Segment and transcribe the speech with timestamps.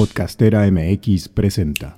[0.00, 1.94] Podcastera MX presenta.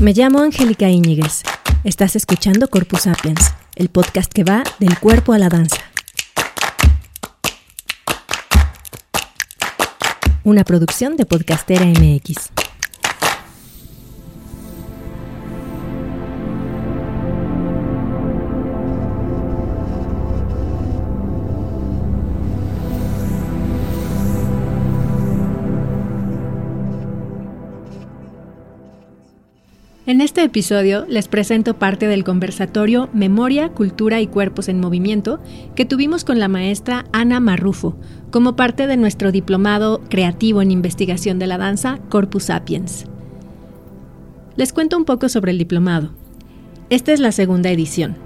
[0.00, 1.42] Me llamo Angélica Íñiguez.
[1.82, 5.82] Estás escuchando Corpus Sapiens, el podcast que va del cuerpo a la danza.
[10.44, 12.65] Una producción de Podcastera MX.
[30.16, 35.40] En este episodio les presento parte del conversatorio Memoria, Cultura y Cuerpos en Movimiento
[35.74, 37.98] que tuvimos con la maestra Ana Marrufo
[38.30, 43.04] como parte de nuestro diplomado creativo en investigación de la danza Corpus Sapiens.
[44.56, 46.14] Les cuento un poco sobre el diplomado.
[46.88, 48.16] Esta es la segunda edición.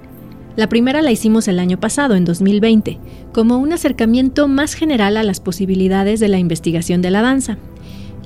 [0.55, 2.99] La primera la hicimos el año pasado, en 2020,
[3.33, 7.57] como un acercamiento más general a las posibilidades de la investigación de la danza.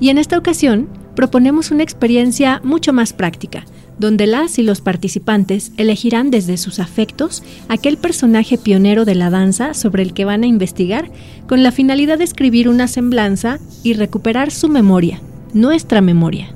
[0.00, 3.64] Y en esta ocasión proponemos una experiencia mucho más práctica,
[3.98, 9.74] donde las y los participantes elegirán desde sus afectos aquel personaje pionero de la danza
[9.74, 11.10] sobre el que van a investigar
[11.48, 15.20] con la finalidad de escribir una semblanza y recuperar su memoria,
[15.54, 16.54] nuestra memoria.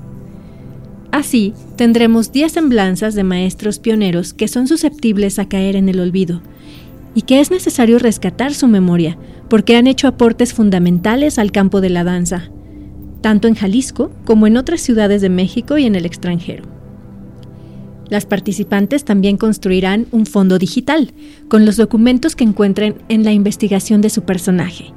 [1.12, 6.42] Así, tendremos 10 semblanzas de maestros pioneros que son susceptibles a caer en el olvido,
[7.14, 9.16] y que es necesario rescatar su memoria,
[9.48, 12.50] porque han hecho aportes fundamentales al campo de la danza,
[13.20, 16.64] tanto en Jalisco como en otras ciudades de México y en el extranjero.
[18.10, 21.12] Las participantes también construirán un fondo digital
[21.48, 24.92] con los documentos que encuentren en la investigación de su personaje.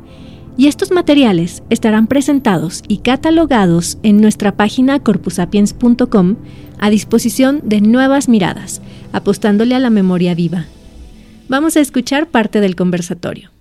[0.58, 6.36] Y estos materiales estarán presentados y catalogados en nuestra página corpusapiens.com
[6.80, 8.82] a disposición de nuevas miradas,
[9.14, 10.66] apostándole a la memoria viva.
[11.50, 13.52] Vamos a escuchar parte del conversatorio.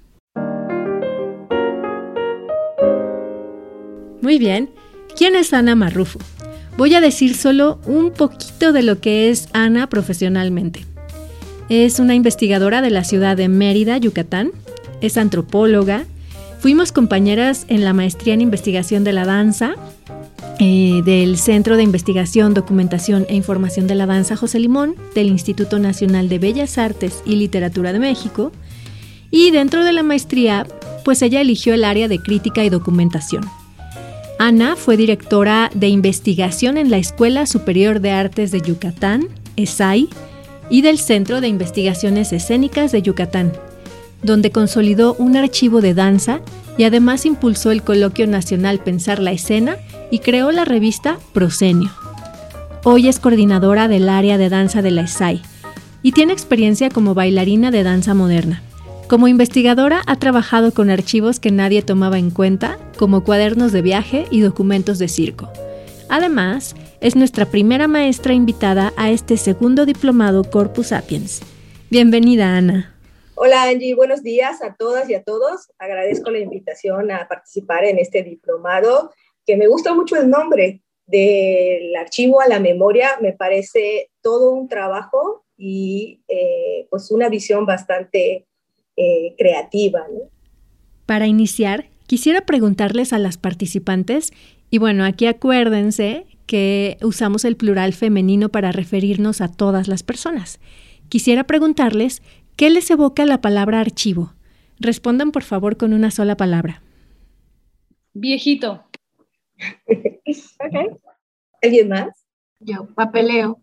[4.23, 4.71] Muy bien.
[5.17, 6.21] ¿Quién es Ana Marrufo?
[6.79, 10.87] Voy a decir solo un poquito de lo que es Ana profesionalmente.
[11.69, 14.53] Es una investigadora de la ciudad de Mérida, Yucatán.
[15.01, 16.07] Es antropóloga.
[16.61, 19.75] Fuimos compañeras en la maestría en investigación de la danza
[20.61, 25.81] eh, del Centro de Investigación, Documentación e Información de la Danza José Limón, del Instituto
[25.81, 28.53] Nacional de Bellas Artes y Literatura de México.
[29.33, 30.67] Y dentro de la maestría,
[31.05, 33.45] pues ella eligió el área de crítica y documentación.
[34.45, 40.09] Ana fue directora de investigación en la Escuela Superior de Artes de Yucatán, ESAI,
[40.69, 43.53] y del Centro de Investigaciones Escénicas de Yucatán,
[44.25, 46.41] donde consolidó un archivo de danza
[46.77, 49.77] y además impulsó el coloquio nacional Pensar la Escena
[50.11, 51.93] y creó la revista Prosenio.
[52.83, 55.41] Hoy es coordinadora del área de danza de la ESAI
[56.03, 58.61] y tiene experiencia como bailarina de danza moderna.
[59.13, 64.25] Como investigadora ha trabajado con archivos que nadie tomaba en cuenta, como cuadernos de viaje
[64.31, 65.51] y documentos de circo.
[66.09, 71.43] Además, es nuestra primera maestra invitada a este segundo diplomado Corpus Sapiens.
[71.91, 72.99] Bienvenida, Ana.
[73.35, 73.95] Hola, Angie.
[73.95, 75.71] Buenos días a todas y a todos.
[75.79, 79.13] Agradezco la invitación a participar en este diplomado,
[79.45, 83.19] que me gusta mucho el nombre del archivo a la memoria.
[83.21, 88.47] Me parece todo un trabajo y eh, pues una visión bastante
[88.97, 90.01] eh, creativa.
[91.07, 94.33] Para iniciar, quisiera preguntarles a las participantes,
[94.71, 100.61] y bueno, aquí acuérdense que usamos el plural femenino para referirnos a todas las personas.
[101.09, 102.23] Quisiera preguntarles,
[102.57, 104.35] ¿qué les evoca la palabra archivo?
[104.79, 106.83] Respondan por favor con una sola palabra.
[108.15, 108.85] Viejito.
[111.63, 112.27] ¿Alguien más?
[112.61, 113.63] Yo, papeleo.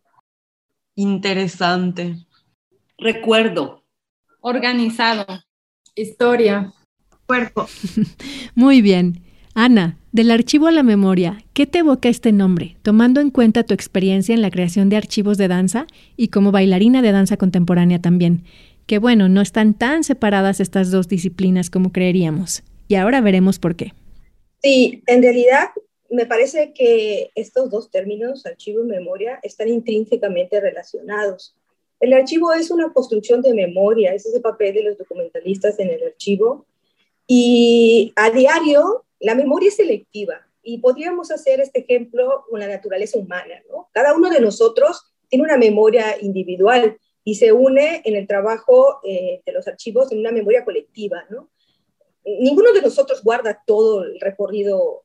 [0.96, 2.16] Interesante.
[2.97, 3.84] Recuerdo.
[4.42, 5.26] Organizado.
[5.96, 6.74] Historia.
[7.26, 7.68] Cuerpo.
[8.56, 9.22] Muy bien.
[9.54, 13.74] Ana, del archivo a la memoria, ¿qué te evoca este nombre, tomando en cuenta tu
[13.74, 18.44] experiencia en la creación de archivos de danza y como bailarina de danza contemporánea también?
[18.86, 22.64] Que bueno, no están tan separadas estas dos disciplinas como creeríamos.
[22.88, 23.94] Y ahora veremos por qué.
[24.64, 25.70] Sí, en realidad
[26.09, 31.56] me parece que estos dos términos, archivo y memoria, están intrínsecamente relacionados.
[31.99, 35.90] El archivo es una construcción de memoria, ese es el papel de los documentalistas en
[35.90, 36.66] el archivo.
[37.28, 40.47] Y a diario, la memoria es selectiva.
[40.63, 43.90] Y podríamos hacer este ejemplo con la naturaleza humana, ¿no?
[43.93, 49.41] Cada uno de nosotros tiene una memoria individual y se une en el trabajo eh,
[49.46, 51.49] de los archivos en una memoria colectiva, ¿no?
[52.25, 55.03] Ninguno de nosotros guarda todo el recorrido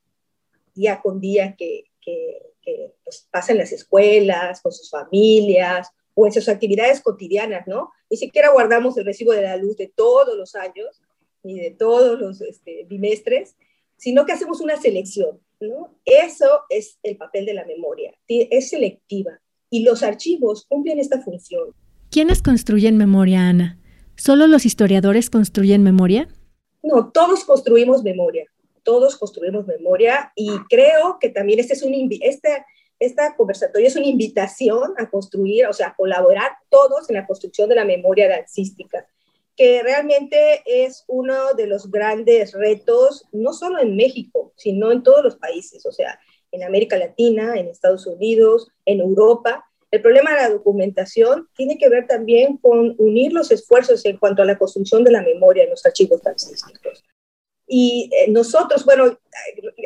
[0.75, 6.33] día con día que, que, pues, pasa en las escuelas, con sus familias, o en
[6.33, 7.91] sus actividades cotidianas, ¿no?
[8.11, 11.03] Ni siquiera guardamos el recibo de la luz de todos los años,
[11.43, 13.57] ni de todos los este, bimestres,
[13.97, 15.95] sino que hacemos una selección, ¿no?
[16.05, 19.41] Eso es el papel de la memoria, es selectiva,
[19.71, 21.75] y los archivos cumplen esta función.
[22.11, 23.79] ¿Quiénes construyen memoria, Ana?
[24.17, 26.29] ¿Solo los historiadores construyen memoria?
[26.83, 28.47] No, todos construimos memoria,
[28.83, 32.65] todos construimos memoria y creo que también este es un, este,
[33.05, 37.69] esta conversatoria es una invitación a construir, o sea, a colaborar todos en la construcción
[37.69, 39.07] de la memoria dancística,
[39.57, 45.23] que realmente es uno de los grandes retos, no solo en México, sino en todos
[45.23, 46.19] los países, o sea,
[46.51, 49.65] en América Latina, en Estados Unidos, en Europa.
[49.91, 54.43] El problema de la documentación tiene que ver también con unir los esfuerzos en cuanto
[54.43, 57.05] a la construcción de la memoria en los archivos dancísticos.
[57.67, 59.19] Y eh, nosotros, bueno,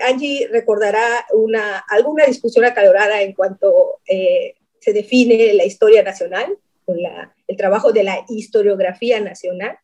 [0.02, 7.00] Angie recordará una, alguna discusión acalorada en cuanto eh, se define la historia nacional, con
[7.00, 9.78] la, el trabajo de la historiografía nacional.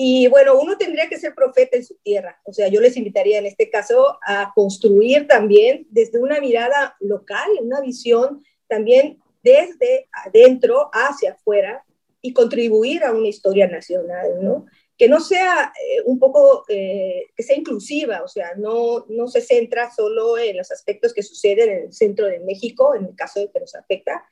[0.00, 2.40] Y bueno, uno tendría que ser profeta en su tierra.
[2.44, 7.48] O sea, yo les invitaría en este caso a construir también desde una mirada local,
[7.60, 11.84] una visión también desde adentro hacia afuera
[12.22, 14.66] y contribuir a una historia nacional, ¿no?
[14.98, 19.40] Que no sea eh, un poco, eh, que sea inclusiva, o sea, no, no se
[19.40, 23.38] centra solo en los aspectos que suceden en el centro de México, en el caso
[23.38, 24.24] de que nos afecta,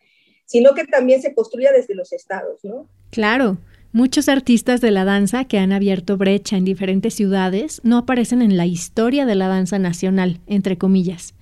[0.45, 2.89] sino que también se construya desde los estados, ¿no?
[3.11, 3.59] Claro.
[3.93, 8.57] Muchos artistas de la danza que han abierto brecha en diferentes ciudades no aparecen en
[8.59, 11.33] la historia de la danza nacional, entre comillas.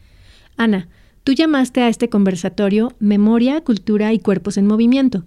[0.56, 0.88] Ana,
[1.24, 5.24] tú llamaste a este conversatorio Memoria, Cultura y Cuerpos en Movimiento.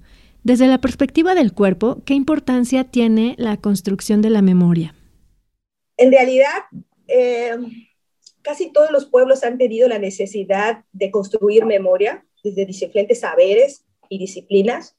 [0.48, 4.96] Desde la perspectiva del cuerpo, ¿qué importancia tiene la construcción de la memoria?
[5.98, 6.64] En realidad,
[7.10, 7.58] eh,
[8.44, 14.20] casi todos los pueblos han tenido la necesidad de construir memoria desde diferentes saberes y
[14.20, 14.96] disciplinas.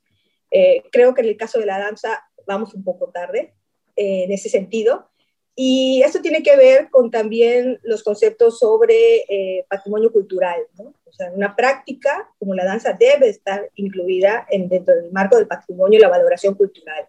[0.51, 3.55] Eh, creo que en el caso de la danza vamos un poco tarde
[3.97, 5.09] eh, en ese sentido.
[5.57, 9.25] Y esto tiene que ver con también los conceptos sobre
[9.71, 10.61] patrimonio cultural.
[10.77, 10.93] ¿no?
[11.09, 15.47] O sea, una práctica como la danza debe estar incluida en, dentro del marco del
[15.47, 17.09] patrimonio y la valoración cultural.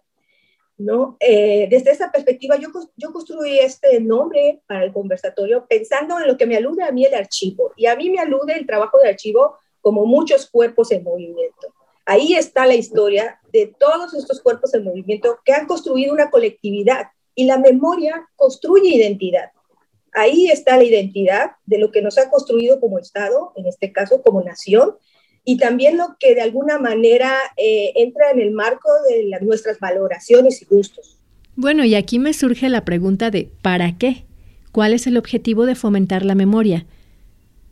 [0.78, 1.18] ¿no?
[1.20, 6.38] Eh, desde esa perspectiva, yo, yo construí este nombre para el conversatorio pensando en lo
[6.38, 7.72] que me alude a mí el archivo.
[7.76, 11.74] Y a mí me alude el trabajo de archivo como muchos cuerpos en movimiento.
[12.06, 17.08] Ahí está la historia de todos estos cuerpos en movimiento que han construido una colectividad
[17.34, 19.50] y la memoria construye identidad.
[20.12, 24.22] Ahí está la identidad de lo que nos ha construido como Estado, en este caso
[24.22, 24.96] como nación,
[25.44, 30.62] y también lo que de alguna manera eh, entra en el marco de nuestras valoraciones
[30.62, 31.18] y gustos.
[31.56, 34.24] Bueno, y aquí me surge la pregunta de ¿para qué?
[34.72, 36.86] ¿Cuál es el objetivo de fomentar la memoria?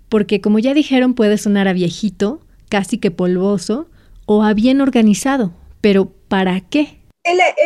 [0.09, 3.89] Porque como ya dijeron puede sonar a viejito, casi que polvoso,
[4.27, 6.99] o a bien organizado, pero ¿para qué?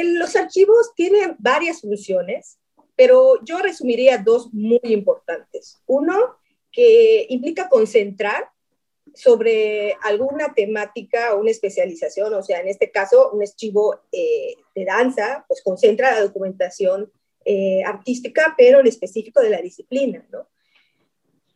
[0.04, 2.58] los archivos tienen varias funciones,
[2.96, 5.82] pero yo resumiría dos muy importantes.
[5.86, 6.36] Uno,
[6.70, 8.48] que implica concentrar
[9.14, 14.84] sobre alguna temática o una especialización, o sea, en este caso, un archivo eh, de
[14.84, 17.12] danza, pues concentra la documentación
[17.44, 20.48] eh, artística, pero en específico de la disciplina, ¿no?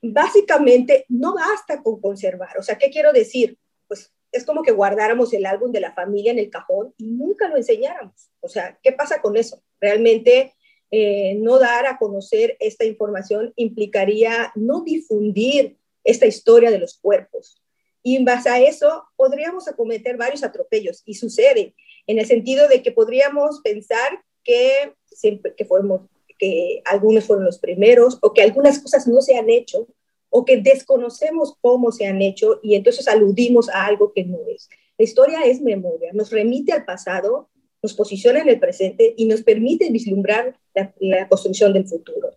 [0.03, 3.59] Básicamente, no basta con conservar, o sea, ¿qué quiero decir?
[3.89, 7.49] Pues es como que guardáramos el álbum de la familia en el cajón y nunca
[7.49, 8.31] lo enseñáramos.
[8.41, 9.63] O sea, ¿qué pasa con eso?
[9.81, 10.55] Realmente
[10.91, 17.61] eh, no dar a conocer esta información implicaría no difundir esta historia de los cuerpos.
[18.03, 21.75] Y en base a eso podríamos acometer varios atropellos y sucede
[22.07, 26.03] en el sentido de que podríamos pensar que siempre que fuimos
[26.39, 29.89] que algunos fueron los primeros o que algunas cosas no se han hecho
[30.31, 34.69] o que desconocemos cómo se han hecho y entonces aludimos a algo que no es.
[34.99, 37.49] La historia es memoria, nos remite al pasado,
[37.83, 42.31] nos posiciona en el presente y nos permite vislumbrar la, la construcción del futuro.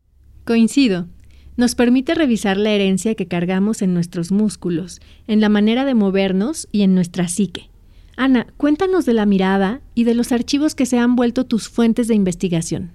[0.45, 1.07] Coincido.
[1.57, 6.69] Nos permite revisar la herencia que cargamos en nuestros músculos, en la manera de movernos
[6.71, 7.69] y en nuestra psique.
[8.15, 12.07] Ana, cuéntanos de la mirada y de los archivos que se han vuelto tus fuentes
[12.07, 12.93] de investigación.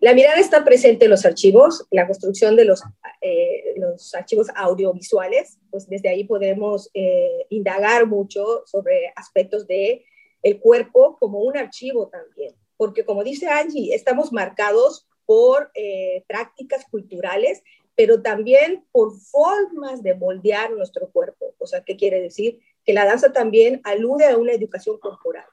[0.00, 2.82] La mirada está presente en los archivos, la construcción de los,
[3.20, 10.04] eh, los archivos audiovisuales, pues desde ahí podemos eh, indagar mucho sobre aspectos de
[10.42, 16.84] el cuerpo como un archivo también, porque como dice Angie, estamos marcados por eh, prácticas
[16.90, 17.62] culturales,
[17.94, 21.54] pero también por formas de moldear nuestro cuerpo.
[21.58, 22.58] O sea, ¿qué quiere decir?
[22.84, 25.44] Que la danza también alude a una educación corporal.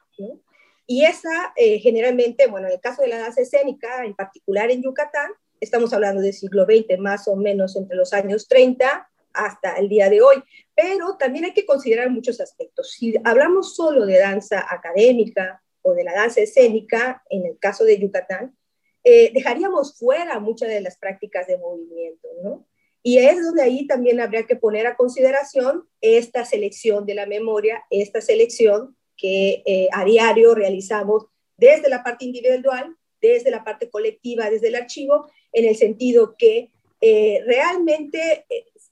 [0.87, 4.81] Y esa eh, generalmente, bueno, en el caso de la danza escénica, en particular en
[4.81, 9.89] Yucatán, estamos hablando del siglo XX, más o menos entre los años 30 hasta el
[9.89, 10.43] día de hoy.
[10.75, 12.91] Pero también hay que considerar muchos aspectos.
[12.91, 17.99] Si hablamos solo de danza académica o de la danza escénica, en el caso de
[17.99, 18.55] Yucatán,
[19.03, 22.67] eh, dejaríamos fuera muchas de las prácticas de movimiento, ¿no?
[23.03, 27.85] Y es donde ahí también habría que poner a consideración esta selección de la memoria,
[27.89, 34.49] esta selección que eh, a diario realizamos desde la parte individual, desde la parte colectiva,
[34.49, 38.45] desde el archivo, en el sentido que eh, realmente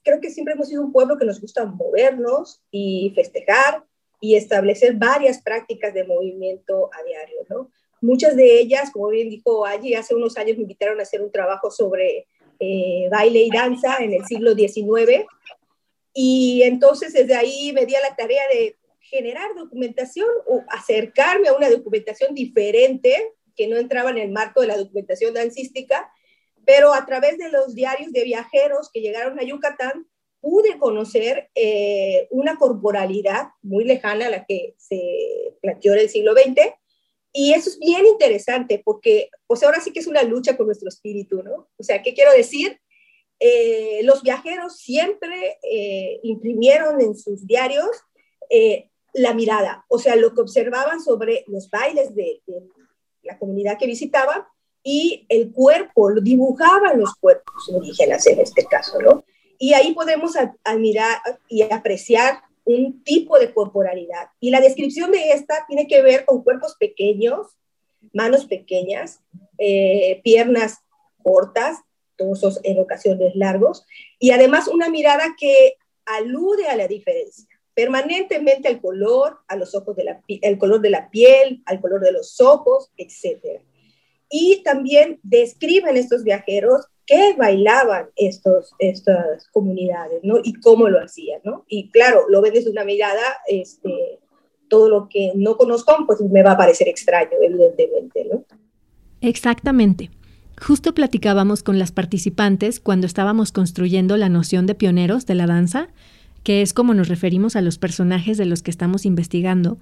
[0.06, 3.84] creo que siempre hemos sido un pueblo que nos gusta movernos y festejar
[4.20, 7.72] y establecer varias prácticas de movimiento a diario, ¿no?
[8.00, 11.32] Muchas de ellas, como bien dijo allí, hace unos años me invitaron a hacer un
[11.32, 12.28] trabajo sobre
[12.60, 15.26] eh, baile y danza en el siglo XIX,
[16.14, 21.54] y entonces desde ahí me di a la tarea de generar documentación o acercarme a
[21.54, 26.10] una documentación diferente que no entraba en el marco de la documentación dancística
[26.66, 30.06] pero a través de los diarios de viajeros que llegaron a Yucatán,
[30.40, 36.32] pude conocer eh, una corporalidad muy lejana a la que se planteó en el siglo
[36.34, 36.74] XX.
[37.32, 40.88] Y eso es bien interesante porque, pues ahora sí que es una lucha con nuestro
[40.88, 41.68] espíritu, ¿no?
[41.76, 42.80] O sea, ¿qué quiero decir?
[43.38, 47.88] Eh, los viajeros siempre eh, imprimieron en sus diarios
[49.12, 52.62] la mirada, o sea, lo que observaban sobre los bailes de, de
[53.22, 54.44] la comunidad que visitaban
[54.88, 59.24] y el cuerpo, lo dibujaban los cuerpos indígenas en este caso, ¿no?
[59.58, 64.28] Y ahí podemos admirar y apreciar un tipo de corporalidad.
[64.38, 67.48] Y la descripción de esta tiene que ver con cuerpos pequeños,
[68.12, 69.18] manos pequeñas,
[69.58, 70.78] eh, piernas
[71.20, 71.80] cortas,
[72.14, 73.84] torsos en ocasiones largos,
[74.20, 79.96] y además una mirada que alude a la diferencia, permanentemente al color, a los ojos
[79.96, 83.60] de la, el color de la piel, al color de los ojos, etcétera
[84.30, 90.38] y también describen estos viajeros qué bailaban estos, estas comunidades, ¿no?
[90.42, 91.64] Y cómo lo hacían, ¿no?
[91.68, 94.18] Y claro, lo ven desde una mirada, este,
[94.68, 98.44] todo lo que no conozcan, pues me va a parecer extraño, evidentemente, ¿no?
[99.20, 100.10] Exactamente.
[100.60, 105.88] Justo platicábamos con las participantes cuando estábamos construyendo la noción de pioneros de la danza,
[106.42, 109.78] que es como nos referimos a los personajes de los que estamos investigando,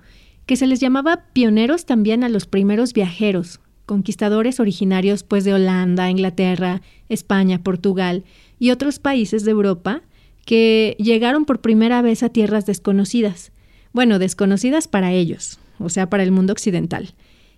[0.46, 6.10] que se les llamaba pioneros también a los primeros viajeros, conquistadores originarios pues de Holanda,
[6.10, 8.24] Inglaterra, España, Portugal
[8.58, 10.02] y otros países de Europa
[10.44, 13.52] que llegaron por primera vez a tierras desconocidas,
[13.92, 17.14] bueno, desconocidas para ellos, o sea, para el mundo occidental,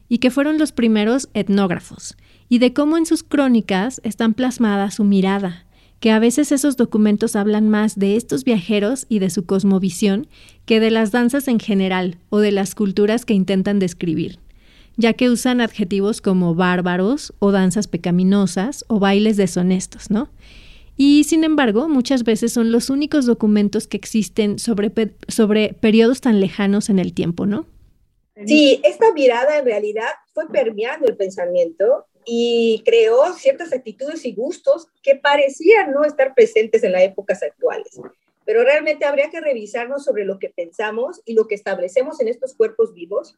[0.08, 2.16] y que fueron los primeros etnógrafos,
[2.48, 5.66] y de cómo en sus crónicas están plasmada su mirada,
[5.98, 10.28] que a veces esos documentos hablan más de estos viajeros y de su cosmovisión
[10.64, 14.38] que de las danzas en general o de las culturas que intentan describir
[14.96, 20.30] ya que usan adjetivos como bárbaros o danzas pecaminosas o bailes deshonestos, ¿no?
[20.96, 24.90] Y sin embargo, muchas veces son los únicos documentos que existen sobre,
[25.28, 27.66] sobre periodos tan lejanos en el tiempo, ¿no?
[28.46, 34.88] Sí, esta mirada en realidad fue permeando el pensamiento y creó ciertas actitudes y gustos
[35.02, 37.98] que parecían no estar presentes en las épocas actuales.
[38.44, 42.54] Pero realmente habría que revisarnos sobre lo que pensamos y lo que establecemos en estos
[42.54, 43.36] cuerpos vivos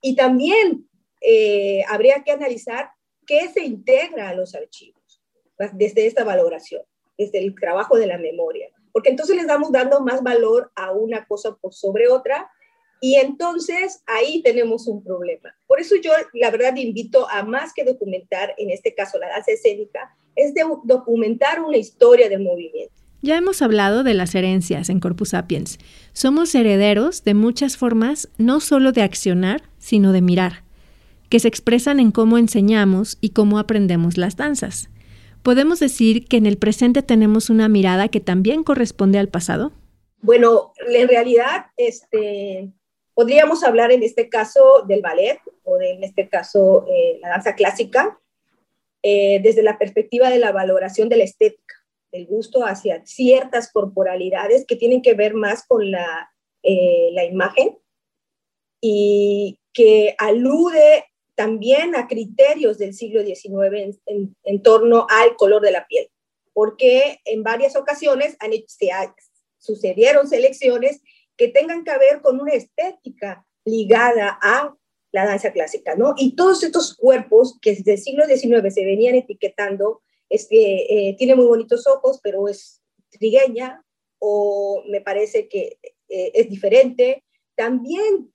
[0.00, 0.86] y también
[1.20, 2.90] eh, habría que analizar
[3.26, 5.22] qué se integra a los archivos
[5.72, 6.82] desde esta valoración,
[7.16, 11.26] desde el trabajo de la memoria, porque entonces les damos dando más valor a una
[11.26, 12.50] cosa sobre otra
[13.00, 15.54] y entonces ahí tenemos un problema.
[15.66, 19.52] Por eso yo la verdad invito a más que documentar, en este caso la danza
[19.52, 20.52] escénica, es
[20.84, 22.94] documentar una historia de movimiento.
[23.20, 25.78] Ya hemos hablado de las herencias en Corpus Sapiens.
[26.12, 30.67] Somos herederos de muchas formas, no solo de accionar, sino de mirar
[31.28, 34.90] que se expresan en cómo enseñamos y cómo aprendemos las danzas.
[35.42, 39.72] ¿Podemos decir que en el presente tenemos una mirada que también corresponde al pasado?
[40.20, 42.72] Bueno, en realidad, este,
[43.14, 48.18] podríamos hablar en este caso del ballet o en este caso eh, la danza clásica
[49.02, 51.74] eh, desde la perspectiva de la valoración de la estética,
[52.10, 56.30] del gusto hacia ciertas corporalidades que tienen que ver más con la,
[56.64, 57.78] eh, la imagen
[58.80, 61.04] y que alude
[61.38, 66.10] también a criterios del siglo XIX en, torno al color de la piel,
[66.52, 68.90] porque en varias ocasiones han, se
[69.58, 71.00] sucedieron selecciones
[71.36, 74.74] que tengan que ver con una estética ligada a
[75.12, 76.14] la danza clásica, ¿no?
[76.16, 81.14] Y todos estos cuerpos que desde el siglo XIX se venían etiquetando, es que eh,
[81.18, 83.84] tiene muy bonitos ojos, pero es trigueña,
[84.18, 85.78] o me parece que
[86.08, 87.22] eh, es diferente,
[87.54, 88.32] también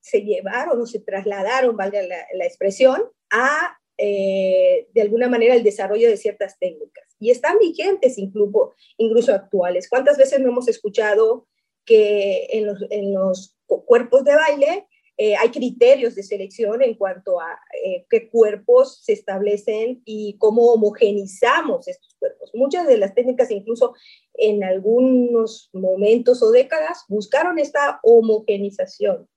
[0.00, 6.08] se llevaron o se trasladaron, valga la, expresión, a eh, de alguna manera el desarrollo
[6.08, 9.88] de ciertas técnicas y están vigentes incluso, incluso actuales.
[9.88, 11.46] ¿Cuántas veces no hemos escuchado
[11.84, 14.86] que en los, en los cuerpos de baile
[15.22, 20.72] eh, hay criterios de selección en cuanto a eh, qué cuerpos se establecen y cómo
[20.72, 22.50] homogenizamos estos cuerpos.
[22.54, 23.92] Muchas de las técnicas, incluso
[24.32, 29.28] en algunos momentos o décadas, buscaron esta homogenización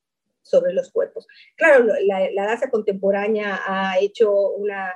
[0.43, 1.27] sobre los cuerpos.
[1.55, 4.93] Claro, la, la danza contemporánea ha hecho una,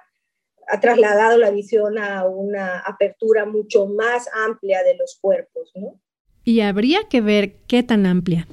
[0.68, 6.00] ha trasladado la visión a una apertura mucho más amplia de los cuerpos, ¿no?
[6.44, 8.48] Y habría que ver qué tan amplia.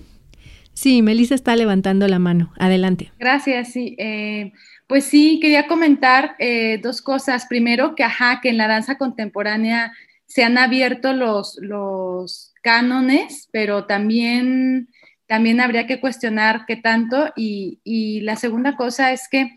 [0.72, 2.52] Sí, Melissa está levantando la mano.
[2.58, 3.12] Adelante.
[3.18, 3.94] Gracias, sí.
[3.98, 4.52] Eh,
[4.88, 7.46] pues sí, quería comentar eh, dos cosas.
[7.46, 9.92] Primero, que ajá, que en la danza contemporánea
[10.26, 14.88] se han abierto los, los cánones, pero también,
[15.26, 17.32] también habría que cuestionar qué tanto.
[17.36, 19.56] Y, y la segunda cosa es que,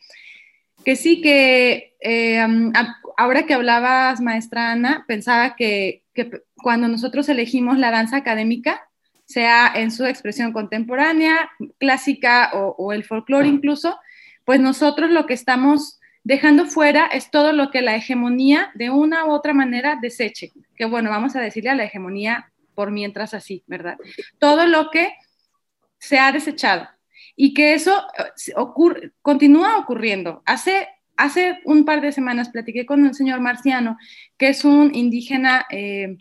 [0.85, 2.45] que sí, que eh,
[3.17, 8.87] ahora que hablabas, maestra Ana, pensaba que, que cuando nosotros elegimos la danza académica,
[9.27, 13.99] sea en su expresión contemporánea, clásica o, el folclore incluso,
[14.45, 19.25] pues nosotros lo que estamos dejando fuera es todo lo que la hegemonía de una
[19.25, 23.63] u otra manera deseche, que bueno, vamos a decirle a la hegemonía por mientras así,
[23.67, 23.97] ¿verdad?
[24.39, 25.13] Todo lo que
[26.07, 26.87] se ha desechado
[27.35, 30.41] y que eso eh, ocurre, continúa ocurriendo.
[30.45, 30.87] Hace,
[31.17, 33.97] hace un par de semanas platiqué con un señor marciano
[34.37, 36.17] que es un indígena eh,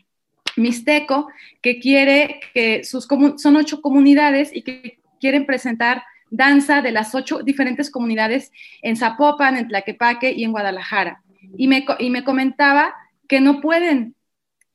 [0.56, 1.28] mixteco
[1.62, 7.42] que quiere que sus son ocho comunidades y que quieren presentar danza de las ocho
[7.44, 8.50] diferentes comunidades
[8.82, 11.22] en Zapopan, en Tlaquepaque y en Guadalajara.
[11.56, 12.92] Y me, y me comentaba
[13.28, 14.15] que no pueden,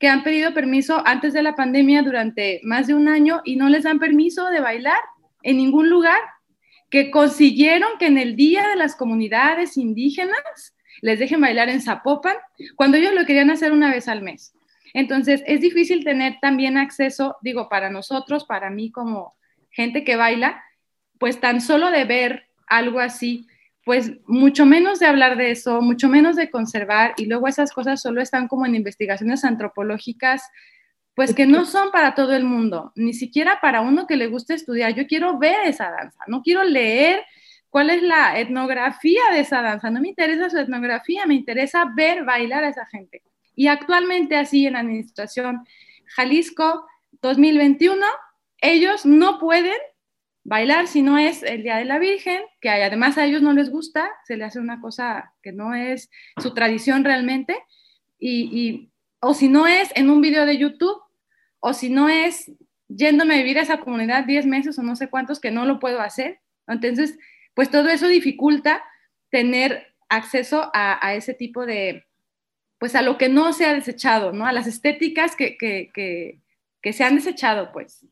[0.02, 3.68] que han pedido permiso antes de la pandemia durante más de un año y no
[3.68, 4.98] les dan permiso de bailar
[5.44, 6.18] en ningún lugar,
[6.90, 12.34] que consiguieron que en el Día de las Comunidades Indígenas les dejen bailar en Zapopan,
[12.74, 14.52] cuando ellos lo querían hacer una vez al mes.
[14.92, 19.36] Entonces, es difícil tener también acceso, digo, para nosotros, para mí como
[19.70, 20.64] gente que baila,
[21.20, 23.46] pues tan solo de ver algo así,
[23.84, 28.00] pues mucho menos de hablar de eso, mucho menos de conservar, y luego esas cosas
[28.00, 30.42] solo están como en investigaciones antropológicas,
[31.14, 34.54] pues que no son para todo el mundo, ni siquiera para uno que le gusta
[34.54, 34.94] estudiar.
[34.94, 37.22] Yo quiero ver esa danza, no quiero leer
[37.68, 42.24] cuál es la etnografía de esa danza, no me interesa su etnografía, me interesa ver
[42.24, 43.22] bailar a esa gente.
[43.54, 45.66] Y actualmente así en Administración
[46.06, 46.86] Jalisco
[47.20, 48.04] 2021,
[48.58, 49.76] ellos no pueden
[50.44, 53.70] bailar si no es el Día de la Virgen, que además a ellos no les
[53.70, 57.56] gusta, se le hace una cosa que no es su tradición realmente,
[58.18, 61.00] y, o si no es en un video de YouTube,
[61.60, 62.50] o si no es
[62.88, 65.78] yéndome a vivir a esa comunidad 10 meses o no sé cuántos que no lo
[65.78, 66.40] puedo hacer.
[66.66, 67.18] Entonces,
[67.54, 68.84] pues todo eso dificulta
[69.30, 72.04] tener acceso a ese tipo de,
[72.82, 74.44] pues a lo que no se ha desechado, ¿no?
[74.44, 75.56] A las estéticas que,
[76.82, 78.04] se han desechado, pues.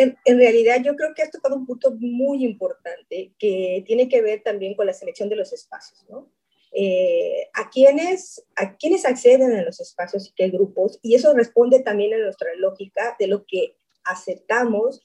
[0.00, 4.42] En, realidad yo creo que has tocado un punto muy importante que tiene que ver
[4.42, 6.30] también con la selección de los espacios, ¿no?
[6.72, 11.80] Eh, a, quienes, a quienes acceden a los espacios y qué grupos, y eso responde
[11.80, 15.02] también a nuestra lógica de lo que aceptamos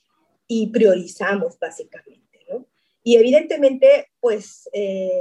[0.48, 2.68] y priorizamos básicamente, ¿no?
[3.04, 5.12] Y evidentemente, pues eh,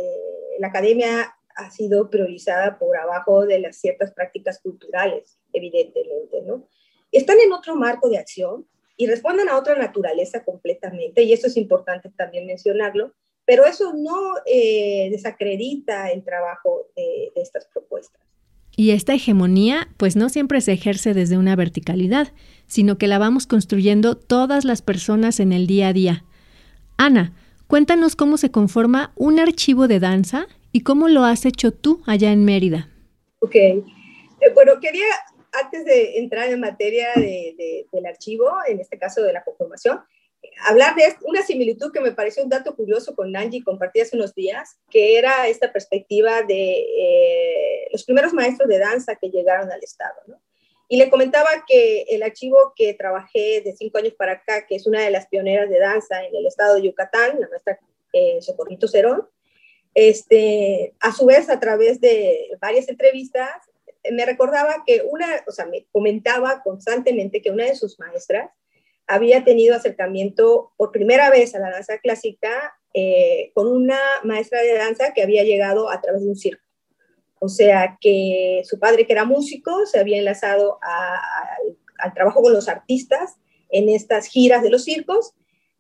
[0.59, 6.69] la academia ha sido priorizada por abajo de las ciertas prácticas culturales, evidentemente, ¿no?
[7.11, 11.57] Están en otro marco de acción y responden a otra naturaleza completamente, y eso es
[11.57, 13.13] importante también mencionarlo,
[13.45, 18.21] pero eso no eh, desacredita el trabajo de, de estas propuestas.
[18.77, 22.33] Y esta hegemonía, pues no siempre se ejerce desde una verticalidad,
[22.67, 26.25] sino que la vamos construyendo todas las personas en el día a día.
[26.97, 27.35] Ana,
[27.69, 32.33] cuéntanos cómo se conforma un archivo de danza ¿Y cómo lo has hecho tú allá
[32.33, 32.89] en Mérida?
[33.39, 33.55] Ok.
[33.55, 33.85] Eh,
[34.55, 35.07] bueno, quería,
[35.63, 40.01] antes de entrar en materia del archivo, en este caso de la conformación,
[40.67, 44.35] hablar de una similitud que me pareció un dato curioso con Nanji, compartí hace unos
[44.35, 49.83] días, que era esta perspectiva de eh, los primeros maestros de danza que llegaron al
[49.83, 50.15] Estado.
[50.27, 50.41] ¿no?
[50.89, 54.87] Y le comentaba que el archivo que trabajé de cinco años para acá, que es
[54.87, 57.79] una de las pioneras de danza en el estado de Yucatán, la maestra
[58.13, 59.29] eh, Socorrito Cerón,
[59.95, 63.71] este, a su vez, a través de varias entrevistas,
[64.13, 68.51] me recordaba que una, o sea, me comentaba constantemente que una de sus maestras
[69.07, 74.75] había tenido acercamiento por primera vez a la danza clásica eh, con una maestra de
[74.75, 76.63] danza que había llegado a través de un circo.
[77.41, 80.79] O sea, que su padre, que era músico, se había enlazado
[81.99, 83.35] al trabajo con los artistas
[83.71, 85.33] en estas giras de los circos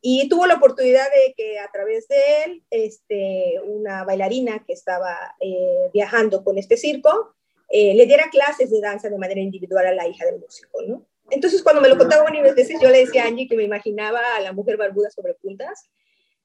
[0.02, 5.16] Y tuvo la oportunidad de que a través de él, este, una bailarina que estaba
[5.40, 7.34] eh, viajando con este circo,
[7.68, 11.06] eh, le diera clases de danza de manera individual a la hija del músico, ¿no?
[11.30, 14.20] Entonces, cuando me lo contaba varias veces, yo le decía a Angie que me imaginaba
[14.36, 15.90] a la mujer barbuda sobre puntas,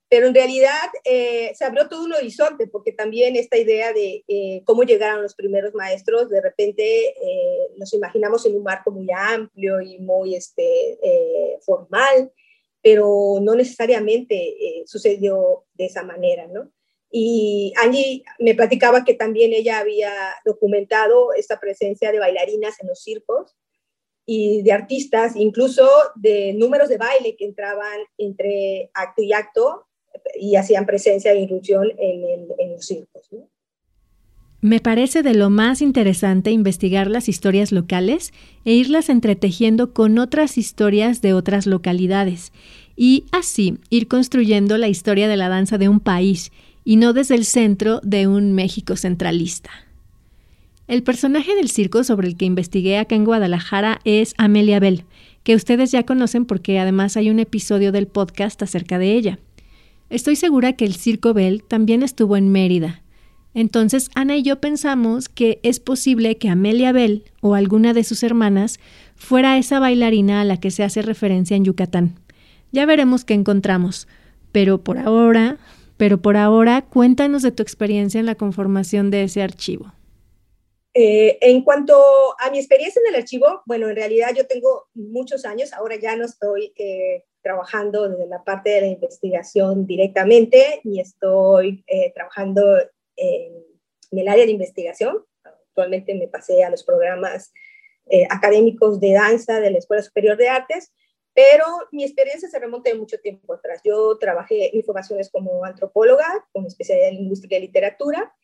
[0.08, 4.24] pero en realidad eh, se abrió todo un horizonte, porque también esta idea de
[4.66, 7.14] cómo llegaron los primeros maestros, de repente
[7.78, 10.98] nos imaginamos en un marco muy amplio y muy este,
[11.62, 12.32] formal,
[12.82, 16.72] pero no necesariamente eh, sucedió de esa manera, ¿no?
[17.12, 20.12] Y Angie me platicaba que también ella había
[20.46, 23.56] documentado esta presencia de bailarinas en los circos
[24.26, 29.88] y de artistas, incluso de números de baile que entraban entre acto y acto
[30.40, 33.28] y hacían presencia e inclusión en, en los circos.
[34.62, 38.34] Me parece de lo más interesante investigar las historias locales
[38.66, 42.52] e irlas entretejiendo con otras historias de otras localidades,
[42.98, 46.52] y así ir construyendo la historia de la danza de un país
[46.90, 49.70] y no desde el centro de un México centralista.
[50.88, 55.06] El personaje del circo sobre el que investigué acá en Guadalajara es Amelia Bell,
[55.44, 59.38] que ustedes ya conocen porque además hay un episodio del podcast acerca de ella.
[60.10, 63.04] Estoy segura que el Circo Bell también estuvo en Mérida,
[63.54, 68.24] entonces Ana y yo pensamos que es posible que Amelia Bell o alguna de sus
[68.24, 68.80] hermanas
[69.16, 72.16] fuera esa bailarina a la que se hace referencia en Yucatán.
[72.72, 74.08] Ya veremos qué encontramos,
[74.52, 75.60] pero por ahora,
[76.00, 79.92] pero por ahora cuéntanos de tu experiencia en la conformación de ese archivo.
[80.94, 81.94] Eh, en cuanto
[82.40, 86.16] a mi experiencia en el archivo, bueno, en realidad yo tengo muchos años, ahora ya
[86.16, 92.80] no estoy eh, trabajando desde la parte de la investigación directamente, ni estoy eh, trabajando
[93.18, 93.66] en,
[94.12, 95.26] el área de investigación.
[95.44, 97.52] Actualmente me pasé a los programas
[98.32, 100.92] académicos de danza de la Escuela Superior de Artes,
[101.40, 103.80] pero mi experiencia se remonta de mucho tiempo atrás.
[103.86, 108.36] Yo trabajé en formaciones como antropóloga, con especialidad en lingüística y literatura,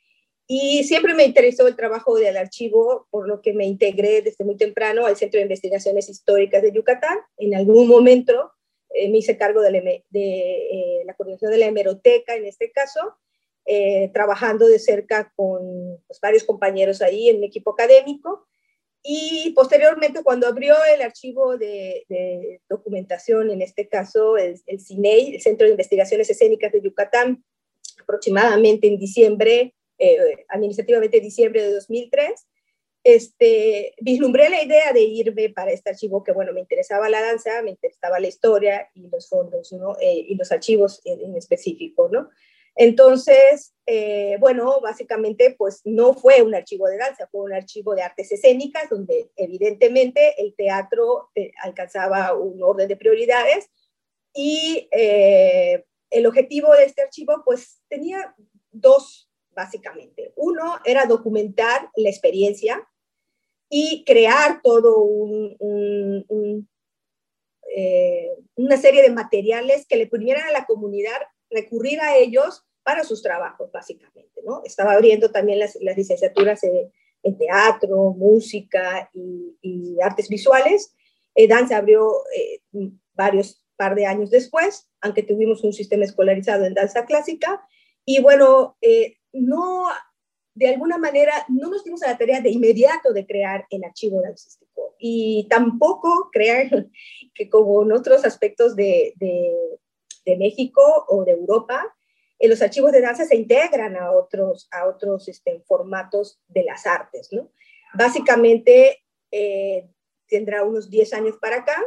[0.47, 4.55] y siempre me interesó el trabajo del archivo, por lo que me integré desde muy
[4.55, 7.17] temprano al Centro de Investigaciones Históricas de Yucatán.
[7.35, 8.53] En algún momento
[8.93, 12.71] eh, me hice cargo de, la, de eh, la coordinación de la hemeroteca, en este
[12.71, 13.17] caso,
[13.65, 18.47] eh, trabajando de cerca con pues, varios compañeros ahí en mi equipo académico.
[19.07, 25.41] Y posteriormente, cuando abrió el archivo de, documentación, en este caso el, el CINEI, el
[25.41, 27.43] Centro de Investigaciones Escénicas de Yucatán,
[28.01, 32.47] aproximadamente en diciembre, eh, administrativamente diciembre de 2003,
[33.03, 37.61] este, vislumbré la idea de irme para este archivo que, bueno, me interesaba la danza,
[37.61, 39.95] me interesaba la historia y los fondos, ¿no?
[40.01, 42.29] Eh, y los archivos en, en específico, ¿no?
[42.75, 48.01] Entonces, eh, bueno, básicamente, pues no fue un archivo de danza, fue un archivo de
[48.01, 53.69] artes escénicas, donde evidentemente el teatro eh, alcanzaba un orden de prioridades
[54.33, 58.35] y eh, el objetivo de este archivo, pues tenía
[58.71, 60.33] dos, básicamente.
[60.35, 62.85] Uno era documentar la experiencia
[63.69, 65.03] y crear todo
[68.57, 71.17] una serie de materiales que le pudieran a la comunidad
[71.55, 74.61] recurrir a ellos para sus trabajos, básicamente, ¿no?
[74.63, 80.93] Estaba abriendo también las, licenciaturas en, teatro, música y, artes visuales.
[81.33, 82.61] Eh, danza abrió eh,
[83.15, 87.67] varios par de años después, aunque tuvimos un sistema escolarizado en danza clásica.
[88.05, 89.87] Y bueno, eh, no,
[90.53, 94.21] de alguna manera, no nos dimos a la tarea de inmediato de crear el archivo
[94.21, 96.69] dancístico y tampoco crear
[97.33, 99.15] que como en otros aspectos de
[100.37, 101.95] México o de Europa,
[102.39, 106.85] eh, los archivos de danza se integran a otros, a otros este, formatos de las
[106.85, 107.29] artes.
[107.31, 107.49] ¿no?
[107.93, 109.89] Básicamente, eh,
[110.27, 111.81] tendrá unos 10 años para acá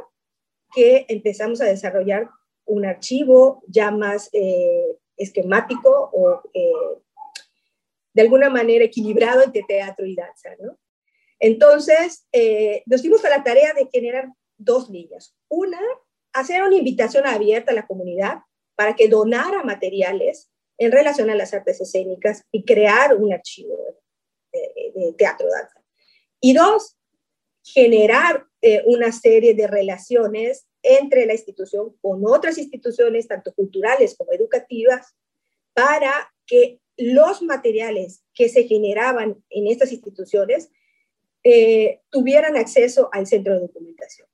[0.74, 2.28] que empezamos a desarrollar
[2.66, 6.42] un archivo ya más eh, esquemático o
[8.12, 10.50] de alguna manera equilibrado entre teatro y danza.
[10.60, 10.78] ¿no?
[11.40, 12.26] Entonces,
[12.86, 15.34] nos dimos a la tarea de generar dos líneas.
[15.48, 15.80] Una
[16.40, 18.42] hacer una invitación abierta a la comunidad
[18.74, 23.76] para que donara materiales en relación a las artes escénicas y crear un archivo
[24.52, 25.82] de, teatro danza.
[26.40, 26.96] Y dos,
[27.64, 34.32] generar eh, una serie de relaciones entre la institución con otras instituciones, tanto culturales como
[34.32, 35.14] educativas,
[35.74, 40.70] para que los materiales que se generaban en estas instituciones
[41.44, 44.27] eh, tuvieran acceso al centro de documentación.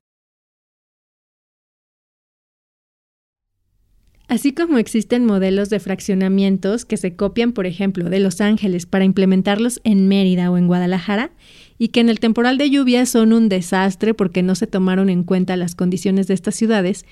[4.26, 9.04] Así como existen modelos de fraccionamientos que se copian, por ejemplo, de Los Ángeles para
[9.04, 11.30] implementarlos en Mérida o en Guadalajara,
[11.78, 15.24] y que en el temporal de lluvia son un desastre porque no se tomaron en
[15.24, 17.04] cuenta las condiciones de estas ciudades,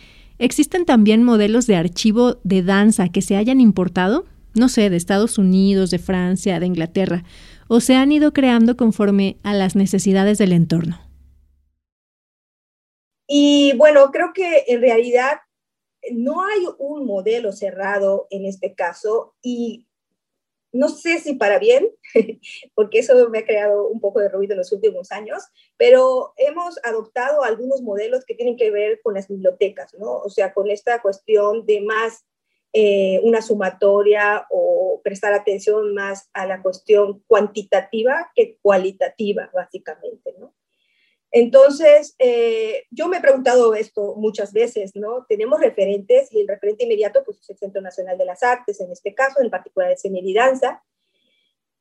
[0.42, 4.24] ¿Existen también modelos de archivo de danza que se hayan importado?
[4.54, 7.22] No sé, de Estados Unidos, de Francia, de Inglaterra,
[7.68, 11.00] o se han ido creando conforme a las necesidades del entorno.
[13.28, 15.38] Y bueno, creo que en realidad
[16.10, 19.86] no hay un modelo cerrado en este caso y
[20.72, 21.90] no sé si para bien,
[22.74, 25.42] porque eso me ha creado un poco de ruido en los últimos años,
[25.76, 30.18] pero hemos adoptado algunos modelos que tienen que ver con las bibliotecas, ¿no?
[30.18, 32.24] O sea, con esta cuestión de más
[32.72, 40.54] eh, una sumatoria o prestar atención más a la cuestión cuantitativa que cualitativa, básicamente, ¿no?
[41.34, 45.24] Entonces, eh, yo me he preguntado esto muchas veces, ¿no?
[45.26, 48.92] Tenemos referentes y el referente inmediato pues, es el Centro Nacional de las Artes, en
[48.92, 50.82] este caso, en particular de Señor y Danza.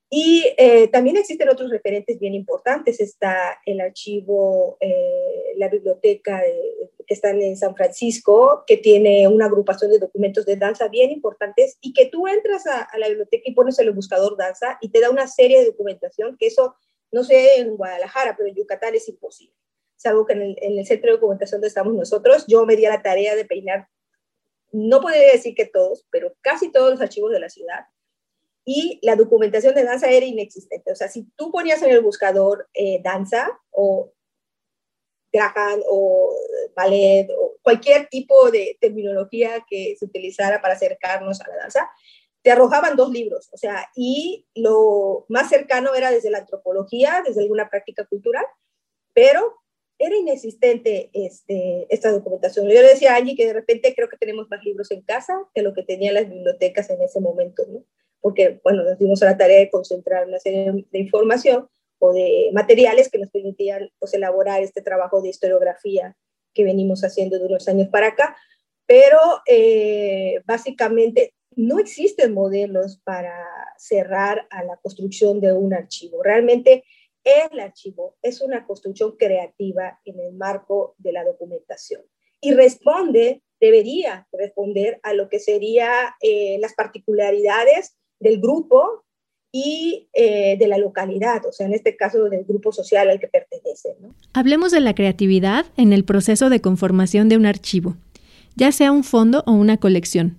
[0.10, 3.02] Y eh, también existen otros referentes bien importantes.
[3.02, 6.42] Está el archivo, eh, la biblioteca
[7.06, 11.78] que está en San Francisco, que tiene una agrupación de documentos de danza bien importantes
[11.82, 14.90] y que tú entras a, a la biblioteca y pones en el buscador danza y
[14.90, 16.76] te da una serie de documentación que eso
[17.12, 19.56] no sé en Guadalajara, pero en Yucatán es imposible.
[19.96, 22.86] Salvo que en el, en el centro de documentación donde estamos nosotros, yo me di
[22.86, 23.88] a la tarea de peinar,
[24.72, 27.86] no podría decir que todos, pero casi todos los archivos de la ciudad.
[28.64, 30.92] Y la documentación de danza era inexistente.
[30.92, 34.14] O sea, si tú ponías en el buscador eh, danza o
[35.32, 36.36] Graham o
[36.76, 41.90] ballet o cualquier tipo de terminología que se utilizara para acercarnos a la danza,
[42.42, 47.42] te arrojaban dos libros, o sea, y lo más cercano era desde la antropología, desde
[47.42, 48.46] alguna práctica cultural,
[49.14, 49.62] pero
[50.00, 52.66] era inexistente este, esta documentación.
[52.66, 55.34] Yo le decía a Angie que de repente creo que tenemos más libros en casa
[55.54, 57.84] que lo que tenían las bibliotecas en ese momento, ¿no?
[58.20, 62.50] Porque, bueno, nos dimos a la tarea de concentrar una serie de información o de
[62.54, 66.18] materiales que nos permitían pues, elaborar este trabajo de historiografía
[66.54, 68.36] que venimos haciendo de unos años para acá,
[68.88, 73.36] pero eh, básicamente no existen modelos para
[73.78, 76.24] cerrar a la construcción de un archivo.
[76.24, 76.84] Realmente
[77.24, 82.02] el archivo es una construcción creativa en el marco de la documentación
[82.42, 89.06] y responde, debería responder a lo que serían eh, las particularidades del grupo
[89.52, 93.28] y eh, de la localidad, o sea, en este caso del grupo social al que
[93.28, 93.96] pertenece.
[94.34, 97.98] Hablemos de la creatividad en el proceso de conformación de un archivo,
[98.56, 100.38] ya sea un fondo o una colección.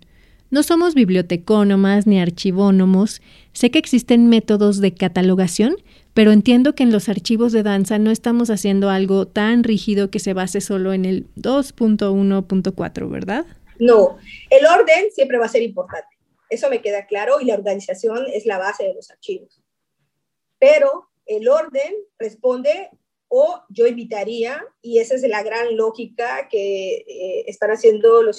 [0.52, 3.22] No somos bibliotecónomas ni archivónomos.
[3.54, 5.76] Sé que existen métodos de catalogación,
[6.12, 10.18] pero entiendo que en los archivos de danza no estamos haciendo algo tan rígido que
[10.18, 13.46] se base solo en el 2.1.4, ¿verdad?
[13.78, 14.18] No,
[14.50, 16.18] el orden siempre va a ser importante.
[16.50, 19.62] Eso me queda claro y la organización es la base de los archivos.
[20.58, 22.90] Pero el orden responde
[23.34, 28.38] o yo invitaría, y esa es la gran lógica que eh, están haciendo los,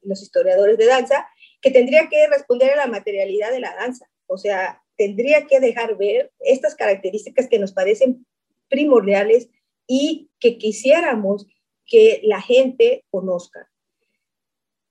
[0.00, 1.28] los historiadores de danza,
[1.62, 4.10] que tendría que responder a la materialidad de la danza.
[4.26, 8.26] O sea, tendría que dejar ver estas características que nos parecen
[8.68, 9.48] primordiales
[9.86, 11.46] y que quisiéramos
[11.86, 13.70] que la gente conozca.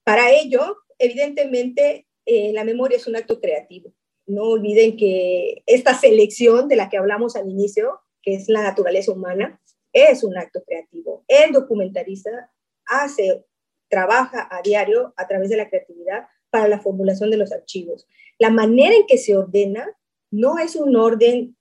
[0.03, 3.93] Para ello, evidentemente, eh, la memoria es un acto creativo.
[4.25, 9.11] No olviden que esta selección de la que hablamos al inicio, que es la naturaleza
[9.11, 9.59] humana,
[9.93, 11.25] es un acto creativo.
[11.27, 12.51] El documentarista
[12.85, 13.43] hace,
[13.89, 18.05] trabaja a diario a través de la creatividad para la formulación de los archivos.
[18.37, 19.87] La manera en que se ordena
[20.29, 21.55] no es un orden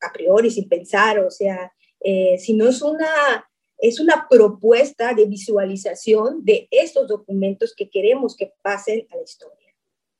[0.00, 6.44] a priori, sin pensar, o sea, eh, sino es una, es una propuesta de visualización
[6.44, 9.74] de estos documentos que queremos que pasen a la historia.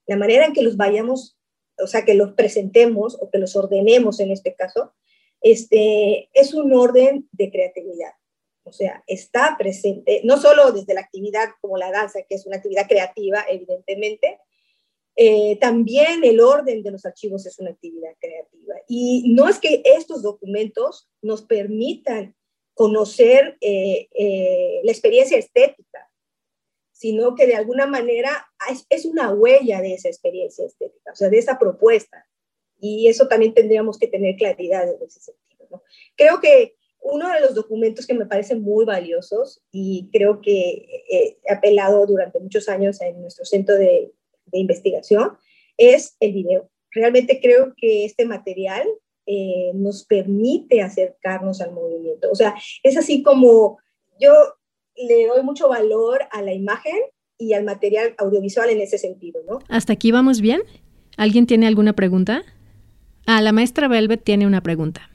[0.06, 1.36] La manera en que los vayamos,
[1.78, 4.94] o sea, que los presentemos o que los ordenemos en este caso,
[5.40, 8.12] este, es un orden de creatividad.
[8.66, 12.56] O sea, está presente, no solo desde la actividad como la danza, que es una
[12.56, 14.40] actividad creativa, evidentemente,
[15.14, 18.74] eh, también el orden de los archivos es una actividad creativa.
[18.88, 22.34] Y no es que estos documentos nos permitan
[22.74, 26.10] conocer eh, eh, la experiencia estética,
[26.92, 31.28] sino que de alguna manera es, es, una huella de esa experiencia estética, o sea,
[31.30, 32.26] de esa propuesta.
[32.78, 35.66] Y eso también tendríamos que tener claridad en ese sentido.
[35.70, 35.82] ¿no?
[36.16, 36.75] Creo que
[37.08, 42.40] uno de los documentos que me parecen muy valiosos y creo que he apelado durante
[42.40, 44.12] muchos años en nuestro centro de,
[44.52, 45.32] investigación
[45.76, 46.70] es el video.
[46.92, 48.86] Realmente creo que este material
[49.26, 52.30] eh, nos permite acercarnos al movimiento.
[52.30, 53.78] O sea, es así como
[54.20, 54.32] yo
[54.94, 56.96] le doy mucho valor a la imagen
[57.38, 59.58] y al material audiovisual en ese sentido, ¿no?
[59.68, 60.62] ¿Hasta aquí vamos bien?
[61.16, 62.44] ¿Alguien tiene alguna pregunta?
[63.26, 65.10] Ah, la maestra Velvet tiene una pregunta.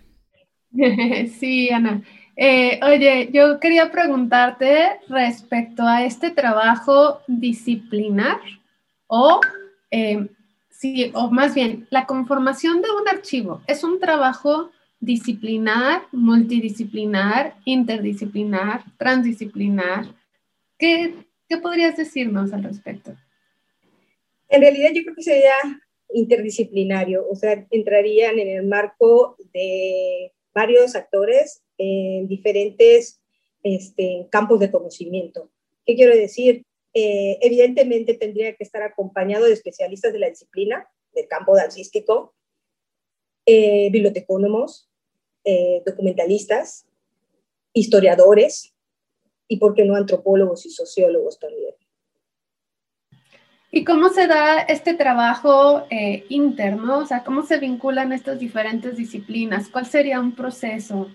[1.39, 2.01] sí, Ana.
[2.35, 8.39] Eh, oye, yo quería preguntarte respecto a este trabajo disciplinar
[9.07, 9.41] o,
[9.91, 10.27] eh,
[10.69, 13.61] sí, o más bien, la conformación de un archivo.
[13.67, 20.05] ¿Es un trabajo disciplinar, multidisciplinar, interdisciplinar, transdisciplinar?
[20.77, 21.13] ¿Qué,
[21.49, 23.13] qué podrías decirnos al respecto?
[24.47, 25.53] En realidad yo creo que sería
[26.13, 33.21] interdisciplinario, o sea, entrarían en el marco de varios actores en diferentes
[33.63, 35.49] este, campos de conocimiento.
[35.85, 36.65] ¿Qué quiero decir?
[36.93, 42.33] Eh, evidentemente tendría que estar acompañado de especialistas de la disciplina, del campo dancístico,
[43.45, 44.89] eh, bibliotecónomos,
[45.43, 46.85] eh, documentalistas,
[47.73, 48.75] historiadores
[49.47, 51.75] y, ¿por qué no, antropólogos y sociólogos también.
[53.73, 56.99] ¿Y cómo se da este trabajo eh, interno?
[56.99, 59.69] O sea, ¿cómo se vinculan estas diferentes disciplinas?
[59.69, 61.09] ¿Cuál sería un proceso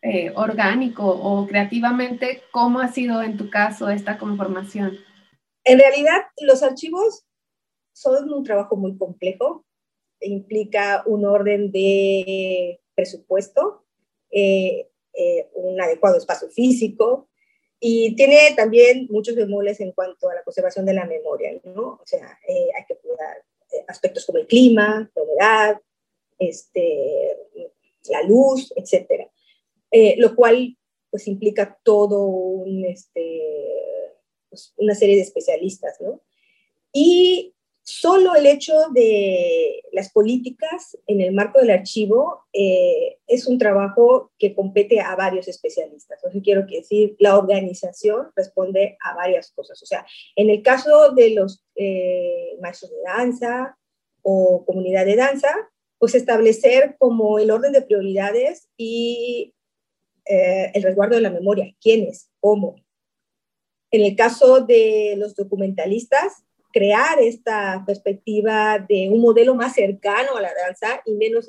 [0.00, 2.42] eh, orgánico o creativamente?
[2.52, 4.96] ¿Cómo ha sido en tu caso esta conformación?
[5.64, 7.26] En realidad, los archivos
[7.92, 9.66] son un trabajo muy complejo.
[10.20, 13.84] Implica un orden de presupuesto,
[14.30, 14.88] eh,
[15.52, 17.28] un adecuado espacio físico,
[17.78, 22.00] y tiene también muchos bemoles en cuanto a la conservación de la memoria, ¿no?
[22.02, 25.80] O sea, eh, hay que cuidar eh, aspectos como el clima, la humedad,
[26.38, 27.36] este,
[28.08, 29.30] la luz, etcétera.
[29.90, 30.76] Eh, lo cual,
[31.10, 33.42] pues, implica todo un, este,
[34.48, 36.22] pues, una serie de especialistas, ¿no?
[36.92, 37.54] Y
[37.88, 44.32] Solo el hecho de las políticas en el marco del archivo eh, es un trabajo
[44.40, 46.20] que compete a varios especialistas.
[46.20, 49.80] Sea, quiero decir, la organización responde a varias cosas.
[49.84, 53.78] O sea, en el caso de los eh, maestros de danza
[54.22, 55.54] o comunidad de danza,
[55.98, 59.54] pues establecer como el orden de prioridades y
[60.24, 62.74] eh, el resguardo de la memoria, quiénes, cómo.
[63.92, 66.45] En el caso de los documentalistas,
[66.76, 71.46] crear esta perspectiva de un modelo más cercano a la danza y menos,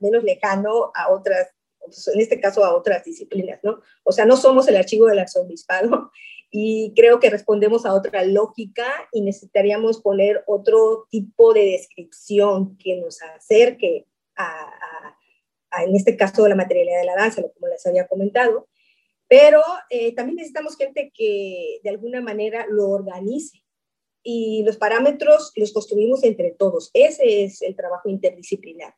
[0.00, 3.80] menos lejano a otras, pues, en este caso a otras disciplinas, ¿no?
[4.02, 6.10] O sea, no somos el archivo del arzobispado
[6.50, 12.96] y creo que respondemos a otra lógica y necesitaríamos poner otro tipo de descripción que
[12.96, 14.72] nos acerque a,
[15.86, 18.66] en este caso, la materialidad de la danza, como les había comentado,
[19.28, 23.63] pero eh, también necesitamos gente que de alguna manera lo organice
[24.24, 26.90] y los parámetros los construimos entre todos.
[26.94, 28.94] Ese es el trabajo interdisciplinar.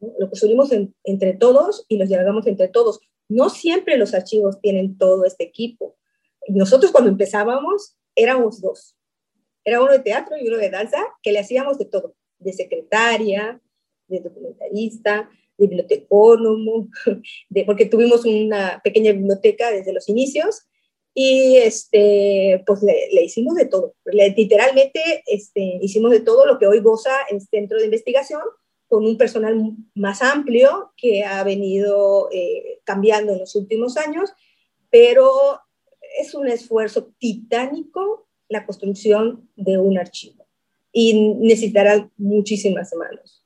[0.00, 0.70] Lo construimos
[1.04, 3.00] entre todos y los dialogamos entre todos.
[3.28, 5.96] No siempre los archivos tienen todo este equipo.
[6.48, 8.96] Nosotros cuando empezábamos éramos dos.
[9.64, 13.60] Era uno de teatro y uno de danza que le hacíamos de todo, de secretaria,
[14.08, 16.88] de documentalista, de bibliotecónomo,
[17.50, 20.66] de, porque tuvimos una pequeña biblioteca desde los inicios
[21.14, 23.94] y este, pues le, hicimos de todo.
[24.04, 28.42] literalmente este, hicimos de todo lo que hoy goza el centro de investigación
[28.88, 29.56] con un personal
[29.94, 34.30] más amplio que ha venido eh, cambiando en los últimos años,
[34.90, 35.30] pero
[36.18, 40.46] es un esfuerzo titánico la construcción de un archivo
[40.92, 43.44] y necesitará muchísimas manos.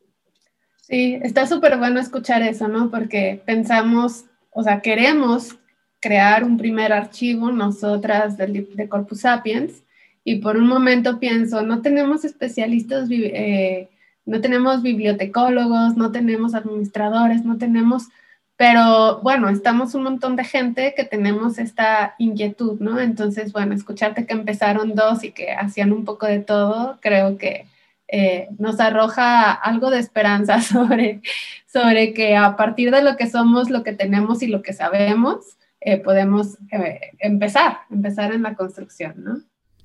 [0.80, 2.90] Sí, está súper bueno escuchar eso, ¿no?
[2.90, 5.56] Porque pensamos, o sea, queremos
[6.04, 9.82] crear un primer archivo nosotras de, de Corpus Sapiens
[10.22, 13.88] y por un momento pienso, no tenemos especialistas, eh,
[14.26, 18.08] no tenemos bibliotecólogos, no tenemos administradores, no tenemos,
[18.56, 23.00] pero bueno, estamos un montón de gente que tenemos esta inquietud, ¿no?
[23.00, 27.66] Entonces, bueno, escucharte que empezaron dos y que hacían un poco de todo, creo que
[28.08, 31.22] eh, nos arroja algo de esperanza sobre,
[31.66, 35.56] sobre que a partir de lo que somos, lo que tenemos y lo que sabemos,
[35.84, 39.42] eh, podemos eh, empezar, empezar en la construcción, ¿no?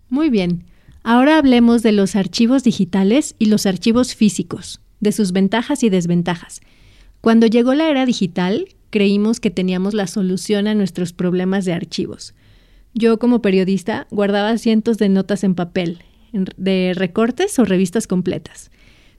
[0.09, 0.63] Muy bien.
[1.03, 6.61] Ahora hablemos de los archivos digitales y los archivos físicos, de sus ventajas y desventajas.
[7.19, 12.33] Cuando llegó la era digital, creímos que teníamos la solución a nuestros problemas de archivos.
[12.93, 18.71] Yo como periodista guardaba cientos de notas en papel, de recortes o revistas completas.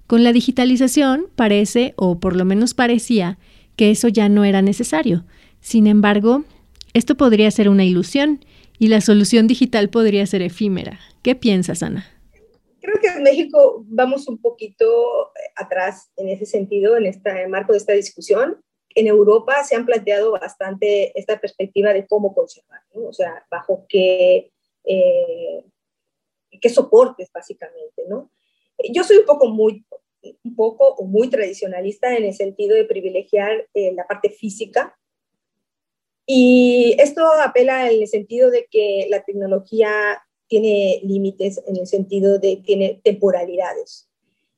[0.07, 3.39] Con la digitalización parece, o por lo menos parecía,
[3.77, 5.25] que eso ya no era necesario.
[5.61, 6.45] Sin embargo,
[6.95, 8.45] esto podría ser una ilusión
[8.79, 10.99] y la solución digital podría ser efímera.
[11.23, 12.07] ¿Qué piensas, Ana?
[12.81, 17.73] Creo que en México vamos un poquito eh, atrás en ese sentido, en este marco
[17.73, 18.63] de esta discusión.
[18.95, 24.51] En Europa se han planteado bastante esta perspectiva de cómo conservar, o sea, bajo qué,
[24.85, 25.65] eh,
[26.61, 28.31] qué soportes básicamente, ¿no?
[28.93, 29.85] Yo soy un poco muy,
[30.43, 34.99] un poco muy tradicionalista en el sentido de privilegiar eh, la parte física
[36.33, 42.39] Y esto apela en el sentido de que la tecnología tiene límites, en el sentido
[42.39, 44.09] de que tiene temporalidades.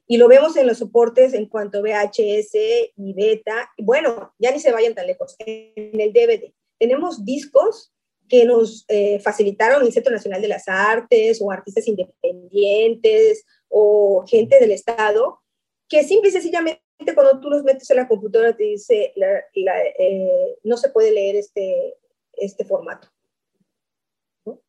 [0.07, 2.57] Y lo vemos en los soportes en cuanto a VHS
[2.95, 3.71] y beta.
[3.79, 5.35] Bueno, ya ni se vayan tan lejos.
[5.39, 7.91] En el DVD tenemos discos
[8.29, 14.61] que nos eh, facilitaron el Centro Nacional de las Artes o artistas independientes o gente
[14.61, 15.41] del Estado,
[15.89, 16.82] que simple y sencillamente
[17.15, 21.97] cuando tú los metes en la computadora te dice, eh, no se puede leer este,
[22.35, 23.09] este formato.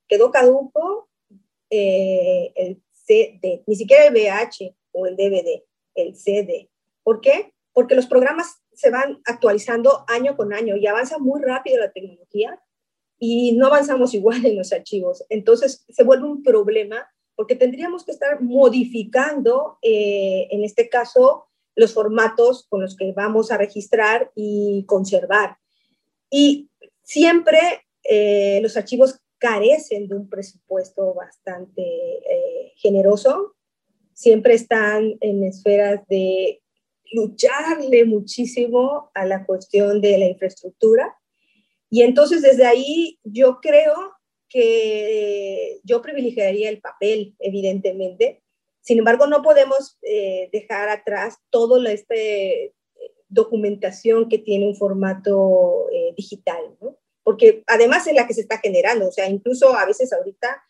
[0.08, 1.10] Quedó caduco
[1.70, 5.64] eh, el CD, ni siquiera el VH o el DVD,
[5.96, 6.70] el CD.
[7.04, 7.54] ¿Por qué?
[7.74, 12.62] Porque los programas se van actualizando año con año y avanza muy rápido la tecnología
[13.20, 15.26] y no avanzamos igual en los archivos.
[15.30, 21.94] Entonces se vuelve un problema porque tendríamos que estar modificando, eh, en este caso, los
[21.94, 25.58] formatos con los que vamos a registrar y conservar.
[26.30, 26.70] Y
[27.04, 27.60] siempre
[28.04, 33.56] eh, los archivos carecen de un presupuesto bastante eh, generoso,
[34.14, 36.62] siempre están en esferas de
[37.12, 41.16] lucharle muchísimo a la cuestión de la infraestructura.
[41.90, 44.14] Y entonces desde ahí yo creo
[44.50, 48.43] que yo privilegiaría el papel, evidentemente.
[48.84, 52.74] Sin embargo, no podemos eh, dejar atrás toda esta eh,
[53.30, 56.96] documentación que tiene un formato eh, digital, ¿no?
[57.24, 60.62] Porque además es la que se está generando, o sea, incluso a veces ahorita,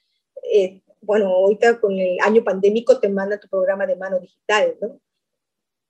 [1.02, 5.00] bueno, ahorita con el año pandémico te manda tu programa de mano digital, ¿no?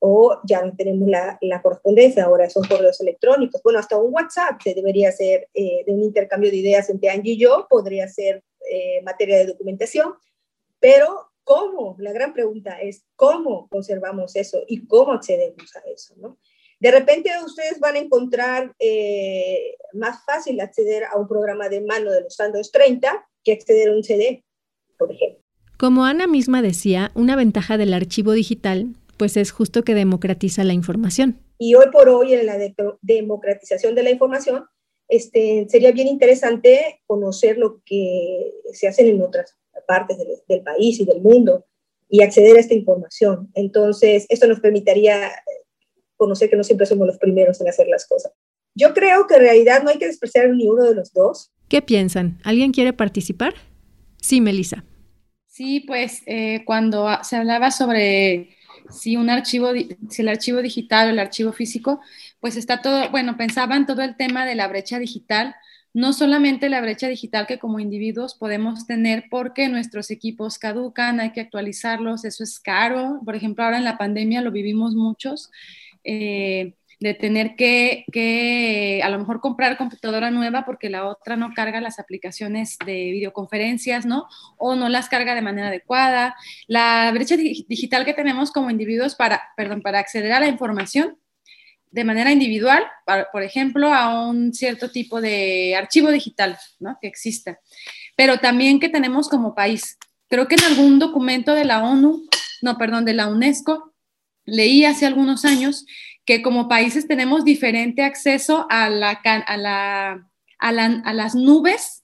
[0.06, 3.64] o ya no tenemos la, correspondencia, ahora son correos electrónicos.
[3.64, 7.36] Bueno, hasta un WhatsApp se debería hacer eh, de un intercambio de ideas entre Angie
[7.36, 10.14] y yo, podría ser eh, materia de documentación,
[10.82, 11.96] pero ¿cómo?
[12.00, 16.16] La gran pregunta es ¿cómo conservamos eso y cómo accedemos a eso?
[16.18, 16.38] ¿no?
[16.80, 22.12] De repente ustedes van a encontrar eh, más fácil acceder a un programa de mano
[22.12, 24.44] de los Android 30 que acceder a un CD,
[24.98, 25.42] por ejemplo.
[25.78, 30.74] Como Ana misma decía, una ventaja del archivo digital pues es justo que democratiza la
[30.74, 31.40] información.
[31.58, 32.58] Y hoy por hoy en la
[33.02, 34.66] democratización de la información,
[35.08, 39.58] este, sería bien interesante conocer lo que se hace en otras
[39.88, 40.18] partes
[40.48, 41.66] del, país y del mundo
[42.10, 43.50] y acceder a esta información.
[43.54, 45.32] Entonces, esto nos permitiría
[46.16, 48.32] conocer que no siempre somos los primeros en hacer las cosas.
[48.76, 51.52] Yo creo que en realidad no hay que despreciar ni uno de los dos.
[51.68, 52.40] ¿Qué piensan?
[52.44, 53.54] ¿Alguien quiere participar?
[54.18, 54.84] Sí, Melissa.
[55.48, 58.56] Sí, pues eh, cuando se hablaba sobre
[58.90, 59.72] si un archivo,
[60.10, 62.02] si el archivo digital o el archivo físico,
[62.40, 65.56] pues está todo, bueno, pensaban todo el tema de la brecha digital,
[65.94, 71.32] no solamente la brecha digital que como individuos podemos tener porque nuestros equipos caducan, hay
[71.32, 75.52] que actualizarlos, eso es caro, por ejemplo, ahora en la pandemia lo vivimos muchos.
[76.04, 76.74] Eh,
[77.04, 82.00] de tener que, a lo mejor comprar computadora nueva porque la otra no carga las
[82.00, 84.28] aplicaciones de videoconferencias, ¿no?
[84.58, 86.36] O no las carga de manera adecuada.
[86.68, 91.18] La brecha digital que tenemos como individuos para, perdón, para acceder a la información
[91.94, 92.84] de manera individual,
[93.32, 96.98] por ejemplo, a un cierto tipo de archivo digital, ¿no?
[97.00, 97.60] Que exista.
[98.18, 100.00] Pero también que tenemos como país.
[100.28, 102.24] Creo que en algún documento de la ONU,
[102.64, 103.94] no, perdón, de la UNESCO,
[104.44, 105.86] leí hace algunos años
[106.26, 110.28] que como países tenemos diferente acceso a, la, a, la,
[110.58, 112.04] a, las nubes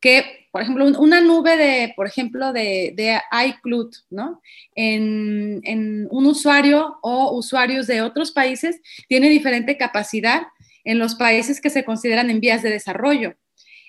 [0.00, 4.40] que, por ejemplo, una nube de, por ejemplo, de, de iCloud, ¿no?
[4.74, 10.42] En, en, un usuario o usuarios de otros países tiene diferente capacidad
[10.84, 13.36] en los países que se consideran en vías de desarrollo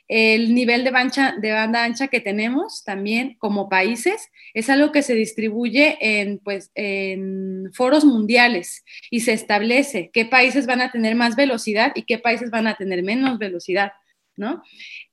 [0.10, 0.92] el nivel de,
[1.40, 6.72] de, banda ancha que tenemos también como países es algo que se distribuye en, pues,
[6.74, 12.18] en foros mundiales y se establece qué países van a tener más velocidad y qué
[12.18, 13.92] países van a tener menos velocidad,
[14.36, 14.64] ¿no?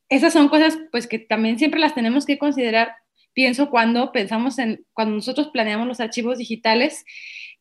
[0.09, 2.94] Esas son cosas pues que también siempre las tenemos que considerar,
[3.32, 7.04] pienso, cuando pensamos en, cuando nosotros planeamos los archivos digitales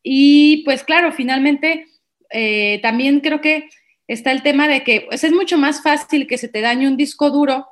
[0.03, 1.87] y pues claro, finalmente
[2.29, 3.69] eh, también creo que
[4.07, 6.97] está el tema de que pues, es mucho más fácil que se te dañe un
[6.97, 7.67] disco duro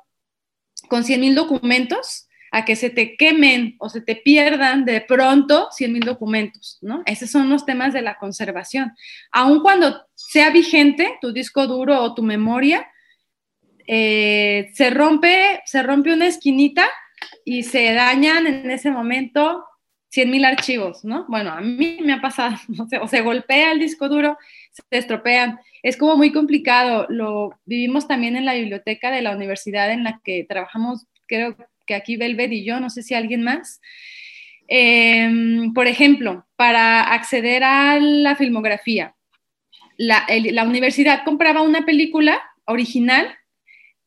[0.88, 5.68] con 100 mil documentos a que se te quemen o se te pierdan de pronto
[5.72, 7.02] 100 mil documentos, ¿no?
[7.04, 8.92] Esos son los temas de la conservación.
[9.32, 12.86] Aun cuando sea vigente tu disco duro o tu memoria,
[13.86, 16.88] eh, se, rompe, se rompe una esquinita
[17.44, 19.64] y se dañan en ese momento
[20.10, 21.26] 100 mil archivos, ¿no?
[21.28, 24.38] Bueno, a mí me ha pasado, no o se golpea el disco duro,
[24.70, 27.06] se estropean es como muy complicado.
[27.10, 31.56] Lo vivimos también en la biblioteca de la universidad en la que trabajamos, creo
[31.86, 33.82] que aquí Belved y yo, no sé si alguien más.
[34.66, 39.14] Em, por ejemplo, para acceder a la filmografía,
[39.98, 43.36] la, la universidad compraba una película original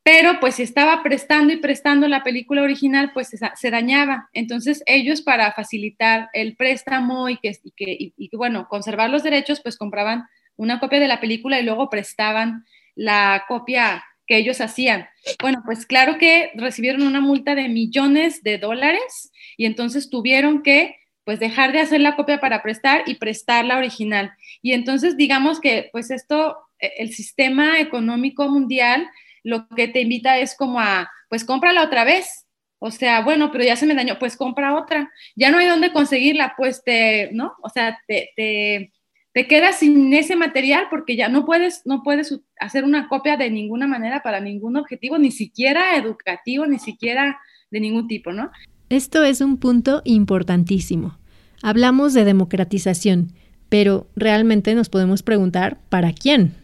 [0.08, 4.30] pero pues si estaba prestando y prestando la película original, pues se, dañaba.
[4.32, 10.24] Entonces ellos para facilitar el préstamo y que, bueno, conservar los derechos, pues compraban
[10.56, 12.64] una copia de la película y luego prestaban
[12.96, 15.10] la copia que ellos hacían.
[15.42, 20.96] Bueno, pues claro que recibieron una multa de millones de dólares y entonces tuvieron que
[21.26, 24.32] pues dejar de hacer la copia para prestar y prestar la original.
[24.62, 29.10] Y entonces digamos que pues esto, e, el sistema económico mundial
[29.44, 32.46] lo que te invita es como a, pues cómprala otra vez.
[32.80, 35.12] O sea, bueno, pero ya se me dañó, pues compra otra.
[35.36, 37.54] Ya no hay dónde conseguirla, pues te, ¿no?
[37.64, 38.94] O sea, te, te,
[39.34, 43.50] te quedas sin ese material porque ya no puedes, no puedes hacer una copia de
[43.50, 47.40] ninguna manera para ningún objetivo, ni siquiera educativo, ni siquiera
[47.72, 48.52] de ningún tipo, ¿no?
[48.90, 51.18] Esto es un punto importantísimo.
[51.62, 53.34] Hablamos de democratización,
[53.70, 56.56] pero realmente nos podemos preguntar, ¿para quién?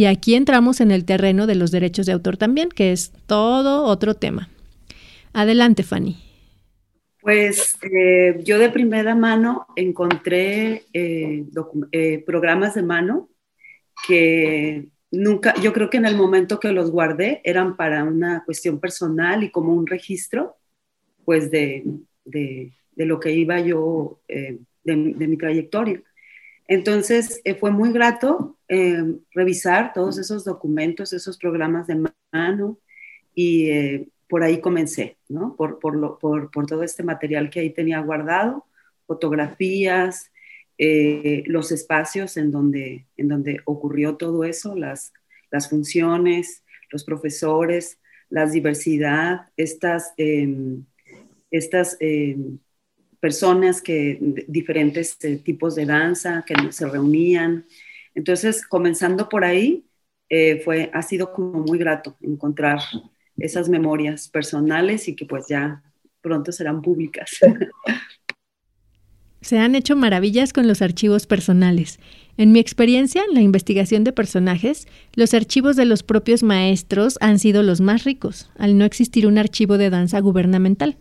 [0.00, 3.84] Y aquí entramos en el terreno de los derechos de autor también, que es todo
[3.84, 4.48] otro tema.
[5.34, 6.16] Adelante, Fanny.
[7.20, 11.44] Pues eh, yo de primera mano encontré eh,
[11.92, 13.28] eh, programas de mano
[14.08, 18.80] que nunca, yo creo que en el momento que los guardé eran para una cuestión
[18.80, 20.56] personal y como un registro,
[21.26, 21.84] pues de,
[22.96, 26.02] lo que iba yo, de, de mi trayectoria.
[26.66, 32.02] Entonces, fue muy grato eh, revisar todos esos documentos, esos programas de
[32.32, 32.78] mano
[33.34, 35.56] y eh, por ahí comencé, ¿no?
[35.56, 38.64] Por, todo este material que ahí tenía guardado,
[39.06, 40.30] fotografías,
[40.78, 45.12] los espacios en donde, en donde ocurrió todo eso, las,
[45.50, 47.98] las funciones, los profesores,
[48.30, 50.84] la diversidad, estas, em,
[51.50, 52.58] estas em,
[53.18, 54.18] personas que,
[54.48, 57.66] diferentes eh, tipos de danza que se reunían.
[58.14, 59.84] Entonces, comenzando por ahí,
[60.28, 62.80] eh, fue, ha sido como muy grato encontrar
[63.36, 65.82] esas memorias personales y que pues ya
[66.20, 67.30] pronto serán públicas.
[69.40, 71.98] Se han hecho maravillas con los archivos personales.
[72.36, 77.38] En mi experiencia en la investigación de personajes, los archivos de los propios maestros han
[77.38, 80.96] sido los más ricos, al no existir un archivo de danza gubernamental.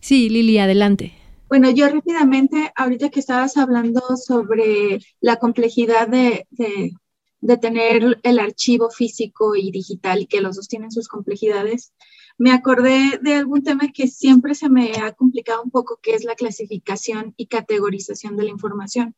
[0.00, 1.12] Sí, Lili, adelante.
[1.48, 8.90] Bueno, yo rápidamente, ahorita que estabas hablando sobre la complejidad de, de, tener el archivo
[8.90, 11.92] físico y digital y que los dos tienen sus complejidades,
[12.38, 16.24] me acordé de algún tema que siempre se me ha complicado un poco, que es
[16.24, 19.14] la clasificación y categorización de la información.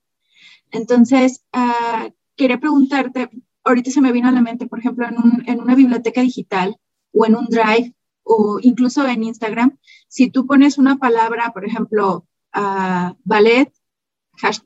[0.70, 3.30] Entonces, uh, quería preguntarte,
[3.64, 6.76] ahorita se me vino a la mente, por ejemplo, en, un, en una biblioteca digital
[7.12, 7.94] o en un drive,
[8.26, 12.26] o incluso en Instagram, si tú pones una palabra, por ejemplo,
[13.24, 13.72] ballet,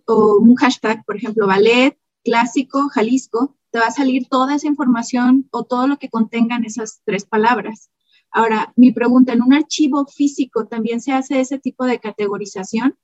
[0.07, 5.47] o un hashtag, por ejemplo, ballet, clásico, Jalisco, te va a salir toda esa información
[5.51, 7.91] o todo lo que contengan esas tres palabras.
[8.31, 12.97] Ahora, mi pregunta, ¿en un archivo físico también se hace ese tipo de categorización?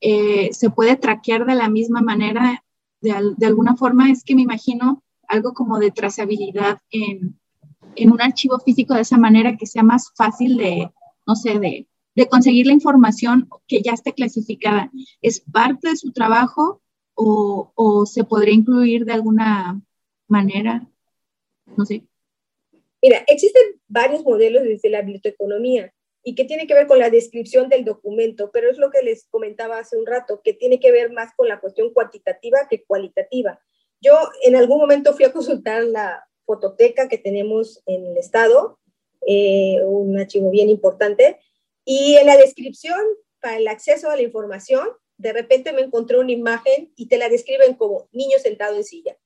[0.00, 2.64] Eh, ¿Se puede traquear de la misma manera?
[3.00, 7.38] De, de, alguna forma, es que me imagino algo como de trazabilidad en,
[7.96, 10.90] en un archivo físico de esa manera que sea más fácil de,
[11.26, 11.86] no sé, de,
[12.28, 14.90] conseguir la información que ya esté clasificada.
[15.22, 16.82] ¿Es parte de su trabajo
[17.14, 19.80] o, se podría incluir de alguna
[20.26, 20.84] manera?
[21.76, 22.02] No sé.
[23.00, 25.92] Mira, existen varios modelos desde la biblioteconomía
[26.24, 29.28] y que tiene que ver con la descripción del documento, pero es lo que les
[29.30, 33.60] comentaba hace un rato, que tiene que ver más con la cuestión cuantitativa que cualitativa.
[34.00, 38.80] Yo en algún momento fui a consultar la, fototeca que tenemos en el estado,
[39.26, 41.38] eh, un archivo bien importante,
[41.84, 42.98] y en la descripción
[43.40, 44.88] para el acceso a la información,
[45.18, 49.18] de repente me encontré una imagen y te la describen como niño sentado en silla.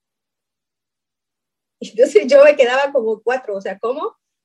[1.81, 4.03] Entonces yo me quedaba como cuatro, o sea, ¿cómo?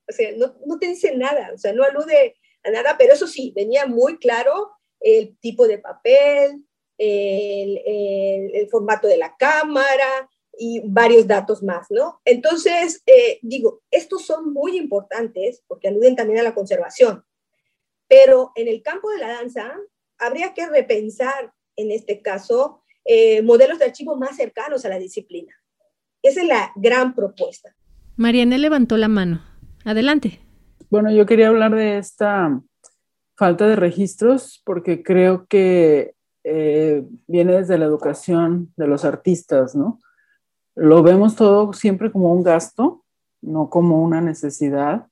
[0.09, 3.25] O sea, no, no te dice nada, o sea, no alude a nada, pero eso
[3.25, 6.63] sí, venía muy claro el tipo de papel,
[6.99, 12.21] el, el, el formato de la cámara, y varios datos más, ¿no?
[12.25, 17.23] Entonces, eh, digo, estos son muy importantes porque aluden también a la conservación,
[18.07, 19.75] pero en el campo de la danza
[20.17, 25.53] habría que repensar, en este caso, eh, modelos de archivo más cercanos a la disciplina.
[26.21, 27.75] Esa es la gran propuesta.
[28.15, 29.41] Mariana levantó la mano.
[29.85, 30.39] Adelante.
[30.89, 32.61] Bueno, yo quería hablar de esta
[33.35, 39.99] falta de registros porque creo que eh, viene desde la educación de los artistas, ¿no?
[40.77, 43.03] Lo vemos todo siempre como un gasto,
[43.41, 45.07] no como una necesidad.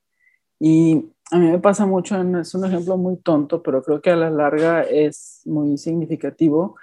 [0.59, 4.15] Y a mí me pasa mucho, es un ejemplo muy tonto, pero creo que a
[4.15, 6.75] la larga es muy significativo.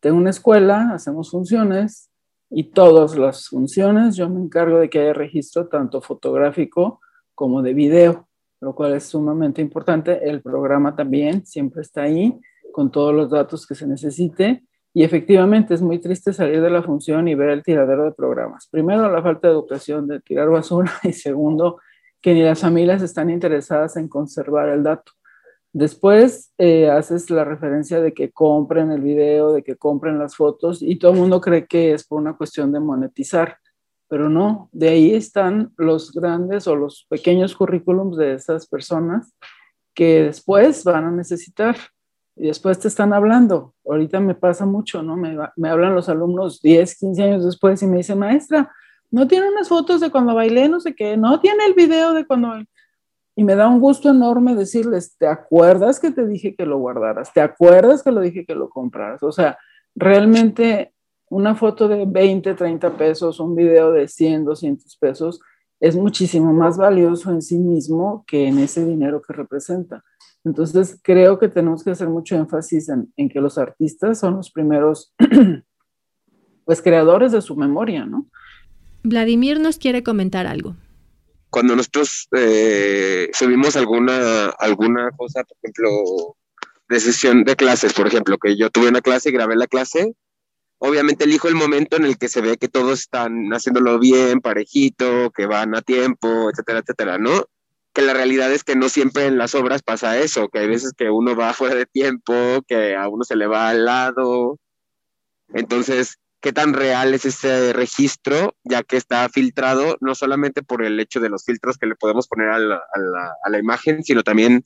[0.00, 2.10] Tengo una escuela, hacemos funciones
[2.50, 7.00] y todas las funciones yo me encargo de que haya registro tanto fotográfico
[7.34, 8.28] como de video,
[8.60, 10.28] lo cual es sumamente importante.
[10.28, 12.38] El programa también siempre está ahí
[12.70, 14.62] con todos los datos que se necesite.
[14.96, 18.66] Y efectivamente es muy triste salir de la función y ver el tiradero de programas.
[18.66, 21.78] Primero, la falta de educación de tirar basura y segundo,
[22.22, 25.12] que ni las familias están interesadas en conservar el dato.
[25.70, 30.80] Después eh, haces la referencia de que compren el video, de que compren las fotos
[30.80, 33.58] y todo el mundo cree que es por una cuestión de monetizar,
[34.08, 39.34] pero no, de ahí están los grandes o los pequeños currículums de esas personas
[39.92, 41.76] que después van a necesitar
[42.36, 43.74] y después te están hablando.
[43.84, 45.16] Ahorita me pasa mucho, ¿no?
[45.16, 48.70] Me, me hablan los alumnos 10, 15 años después y me dicen, maestra,
[49.10, 52.26] no tiene unas fotos de cuando bailé, no sé qué, no tiene el video de
[52.26, 52.54] cuando
[53.38, 57.34] y me da un gusto enorme decirles, ¿te acuerdas que te dije que lo guardaras?
[57.34, 59.22] ¿Te acuerdas que lo dije que lo compraras?
[59.22, 59.58] O sea,
[59.94, 60.94] realmente
[61.28, 65.40] una foto de 20, 30 pesos, un video de 100, 200 pesos,
[65.80, 70.02] es muchísimo más valioso en sí mismo que en ese dinero que representa.
[70.46, 74.50] Entonces, creo que tenemos que hacer mucho énfasis en, en que los artistas son los
[74.50, 75.12] primeros,
[76.64, 78.26] pues, creadores de su memoria, ¿no?
[79.02, 80.74] Vladimir nos quiere comentar algo
[81.56, 86.36] cuando nosotros eh, subimos alguna, alguna cosa, por ejemplo,
[86.86, 90.14] de sesión de clases, por ejemplo, que yo tuve una clase y grabé la clase,
[90.78, 95.30] obviamente elijo el momento en el que se ve que todos están haciéndolo bien, parejito,
[95.30, 97.46] que van a tiempo, etcétera, etcétera, ¿no?
[97.96, 100.92] Que la realidad es que no siempre en las obras pasa eso, que hay veces
[100.94, 102.34] que uno va fuera de tiempo,
[102.68, 104.58] que a uno se le va al lado.
[105.54, 111.00] Entonces, qué tan real es ese registro, ya que está filtrado no solamente por el
[111.00, 114.62] hecho de los filtros que le podemos poner a la, imagen, sino también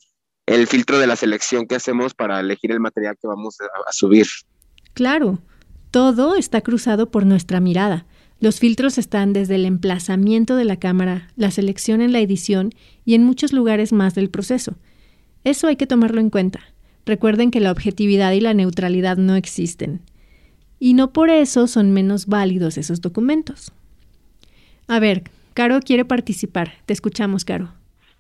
[0.47, 4.27] el filtro de la selección que hacemos para elegir el material que vamos a, subir.
[4.93, 5.39] Claro,
[5.93, 8.07] todo está cruzado por nuestra mirada.
[8.41, 12.73] Los filtros están desde el emplazamiento de la cámara, la selección en la edición
[13.05, 14.77] y en muchos lugares más del proceso.
[15.45, 16.61] Eso hay que tomarlo en cuenta.
[17.05, 20.01] Recuerden que la objetividad y la neutralidad no existen
[20.81, 23.73] y no por eso son menos válidos esos documentos.
[24.89, 26.73] A ver, Caro quiere participar.
[26.87, 27.73] Te escuchamos, Caro.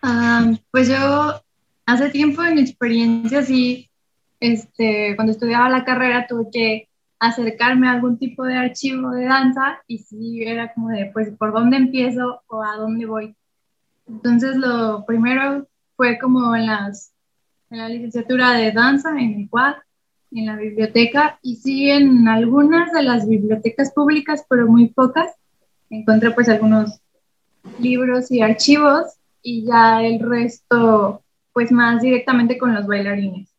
[0.02, 1.42] Ah, pues yo
[1.86, 3.90] hace tiempo en mi experiencia, sí,
[4.38, 6.88] este, cuando estudiaba la carrera tuve que
[7.20, 11.52] acercarme a algún tipo de archivo de danza y sí era como de, pues, ¿por
[11.52, 13.36] dónde empiezo o a dónde voy?
[14.08, 17.12] Entonces, lo primero fue como en, las,
[17.68, 19.74] la licenciatura de danza, en el quad,
[20.32, 25.36] en la biblioteca y sí en algunas de las bibliotecas públicas, pero muy pocas.
[25.90, 27.00] Encontré pues algunos
[27.78, 33.50] libros y archivos y ya el resto pues más directamente con los bailarines.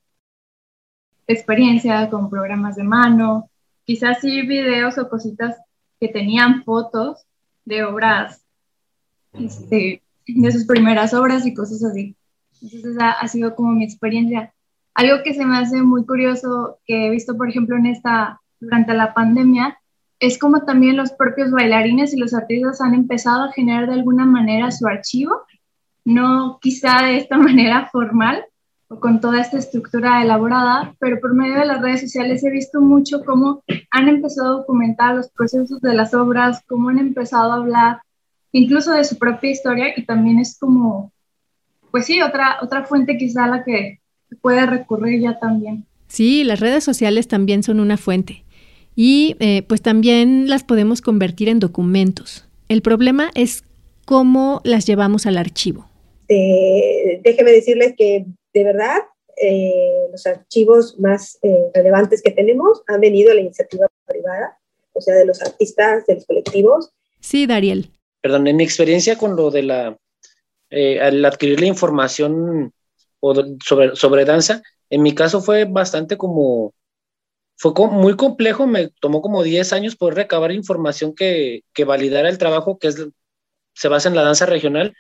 [1.27, 3.50] Experiencia con programas de mano,
[3.91, 5.57] quizás sí videos o cositas
[5.99, 7.25] que tenían fotos
[7.65, 8.41] de obras,
[9.33, 12.15] este, de sus primeras obras y cosas así.
[12.61, 14.53] Entonces esa ha sido como mi experiencia.
[14.93, 18.93] Algo que se me hace muy curioso que he visto, por ejemplo, en esta, durante
[18.93, 19.77] la pandemia,
[20.21, 24.25] es como también los propios bailarines y los artistas han empezado a generar de alguna
[24.25, 25.35] manera su archivo,
[26.05, 28.45] no quizá de esta manera formal
[28.91, 32.81] o con toda esta estructura elaborada, pero por medio de las redes sociales he visto
[32.81, 37.55] mucho cómo han empezado a documentar los procesos de las obras, cómo han empezado a
[37.55, 38.01] hablar
[38.51, 41.13] incluso de su propia historia y también es como,
[41.89, 44.01] pues sí, otra, otra fuente quizá a la que
[44.41, 45.85] puede recurrir ya también.
[46.09, 48.43] Sí, las redes sociales también son una fuente
[48.93, 52.45] y eh, pues también las podemos convertir en documentos.
[52.67, 53.63] El problema es
[54.03, 55.87] cómo las llevamos al archivo.
[56.27, 58.99] Eh, déjeme decirles que de verdad
[59.41, 61.39] eh, los archivos más
[61.73, 64.59] relevantes que tenemos han venido a la iniciativa privada,
[64.93, 66.91] o sea, de los artistas, de los colectivos.
[67.19, 67.89] Sí, Dariel.
[68.21, 69.97] Perdón, en mi experiencia con lo de la,
[70.69, 72.73] al adquirir la información
[73.21, 73.33] o
[73.63, 74.61] sobre, sobre danza.
[74.89, 76.73] En mi caso fue bastante como,
[77.55, 82.37] fue muy complejo, me tomó como 10 años poder recabar información que, que validara el
[82.37, 83.07] trabajo que es,
[83.73, 84.93] se basa en la danza regional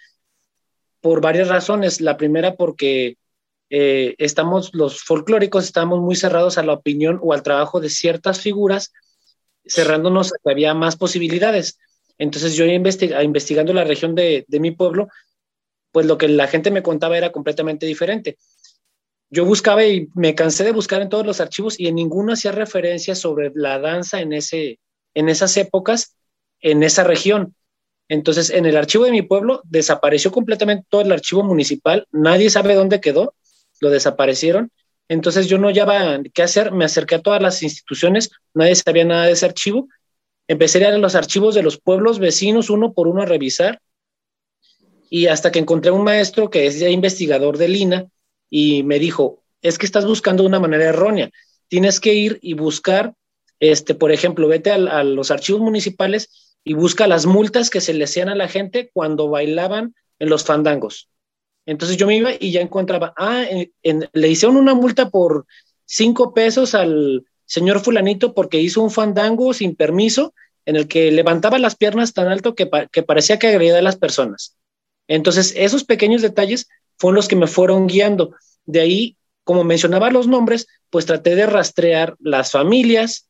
[1.01, 1.99] por varias razones.
[1.99, 3.17] La primera porque
[3.73, 8.41] eh, estamos, los folclóricos estamos muy cerrados a la opinión o al trabajo de ciertas
[8.41, 8.91] figuras,
[9.65, 11.79] cerrándonos a que había más posibilidades.
[12.17, 15.07] Entonces yo investigando la región de, de mi pueblo,
[15.93, 18.37] pues lo que la gente me contaba era completamente diferente.
[19.29, 22.51] Yo buscaba y me cansé de buscar en todos los archivos y en ninguno hacía
[22.51, 24.79] referencia sobre la danza en, ese,
[25.13, 26.17] en esas épocas,
[26.59, 27.55] en esa región.
[28.09, 32.75] Entonces, en el archivo de mi pueblo desapareció completamente todo el archivo municipal, nadie sabe
[32.75, 33.33] dónde quedó,
[33.81, 34.71] lo desaparecieron.
[35.09, 39.25] Entonces yo no había qué hacer, me acerqué a todas las instituciones, nadie sabía nada
[39.25, 39.89] de ese archivo.
[40.47, 43.81] Empecé a ir a los archivos de los pueblos vecinos uno por uno a revisar
[45.09, 48.07] Y hasta que encontré un maestro que es investigador de Lina
[48.49, 51.31] y me dijo, es que estás buscando de una manera errónea.
[51.67, 53.15] Tienes que ir y buscar,
[53.59, 57.93] este, por ejemplo, vete a, a los archivos municipales y busca las multas que se
[57.93, 61.10] le hacían a la gente cuando bailaban en los fandangos.
[61.65, 63.43] Entonces yo me iba y ya encontraba, ah,
[64.13, 65.45] le hicieron una multa por
[65.85, 70.33] cinco pesos al señor fulanito porque hizo un fandango sin permiso
[70.65, 73.97] en el que levantaba las piernas tan alto que, que parecía que agredía a las
[73.97, 74.57] personas.
[75.07, 78.33] Entonces esos pequeños detalles fueron los que me fueron guiando.
[78.65, 83.27] De ahí, como mencionaba los nombres, pues traté de rastrear las familias.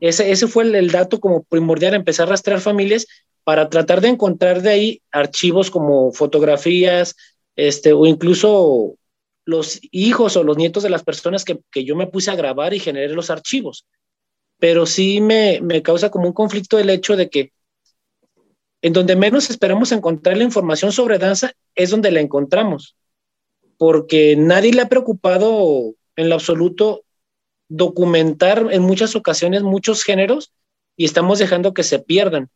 [0.00, 3.06] Ese, ese fue el, el dato como primordial, empezar a rastrear familias
[3.44, 7.16] para tratar de encontrar de ahí archivos como fotografías,
[7.58, 8.94] este, o incluso
[9.44, 12.72] los hijos o los nietos de las personas que, que yo me puse a grabar
[12.72, 13.84] y generé los archivos.
[14.60, 17.52] Pero sí me, me causa como un conflicto el hecho de que
[18.80, 22.94] en donde menos esperamos encontrar la información sobre danza es donde la encontramos,
[23.76, 27.02] porque nadie le ha preocupado en lo absoluto
[27.68, 30.52] documentar en muchas ocasiones muchos géneros
[30.96, 32.50] y estamos dejando que se pierdan.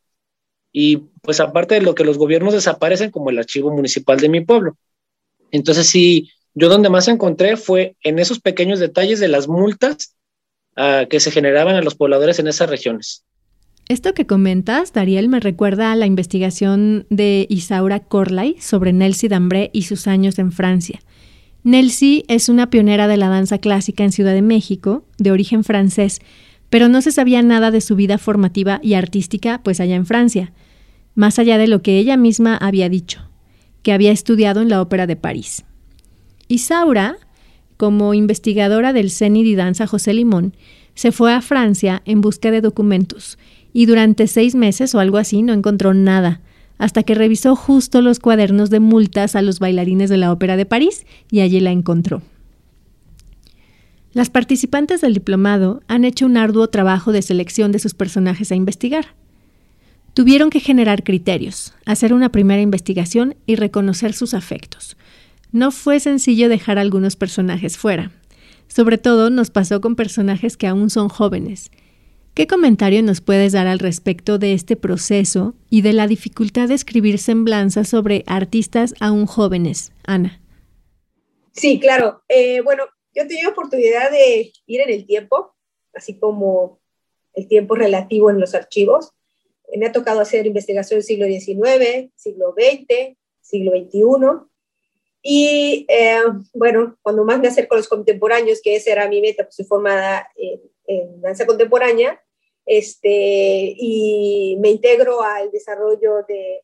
[0.70, 4.42] Y pues aparte de lo que los gobiernos desaparecen como el archivo municipal de mi
[4.42, 4.76] pueblo.
[5.52, 10.16] Entonces sí, yo donde más encontré fue en esos pequeños detalles de las multas
[10.76, 13.24] uh, que se generaban a los pobladores en esas regiones.
[13.88, 19.70] Esto que comentas, Dariel, me recuerda a la investigación de Isaura Corlay sobre Nelsie Dambré
[19.72, 21.00] y sus años en Francia.
[21.62, 26.20] Nelsie es una pionera de la danza clásica en Ciudad de México, de origen francés,
[26.70, 30.52] pero no se sabía nada de su vida formativa y artística pues allá en Francia
[31.14, 33.28] más allá de lo que ella misma había dicho,
[33.82, 35.64] que había estudiado en la Ópera de París.
[36.48, 37.16] Isaura,
[37.76, 40.54] como investigadora del CENI de Danza José Limón,
[40.94, 43.38] se fue a Francia en busca de documentos
[43.72, 46.40] y durante seis meses o algo así no encontró nada,
[46.78, 50.66] hasta que revisó justo los cuadernos de multas a los bailarines de la Ópera de
[50.66, 52.22] París y allí la encontró.
[54.12, 58.56] Las participantes del diplomado han hecho un arduo trabajo de selección de sus personajes a
[58.56, 59.14] investigar.
[60.14, 64.98] Tuvieron que generar criterios, hacer una primera investigación y reconocer sus afectos.
[65.52, 68.12] No fue sencillo dejar algunos personajes fuera.
[68.68, 71.70] Sobre todo nos pasó con personajes que aún son jóvenes.
[72.34, 76.74] ¿Qué comentario nos puedes dar al respecto de este proceso y de la dificultad de
[76.74, 80.42] escribir semblanzas sobre artistas aún jóvenes, Ana?
[81.52, 82.22] Sí, claro.
[82.28, 82.84] Eh, bueno,
[83.14, 85.54] yo he tenido oportunidad de ir en el tiempo,
[85.94, 86.80] así como
[87.32, 89.12] el tiempo relativo en los archivos
[89.76, 94.48] me ha tocado hacer investigación del siglo XIX, siglo XX, siglo XXI.
[95.22, 96.20] Y eh,
[96.52, 99.64] bueno, cuando más me acerco a los contemporáneos, que esa era mi meta, pues soy
[99.64, 102.20] formada en, danza contemporánea,
[102.66, 106.62] este, y me integro al desarrollo de,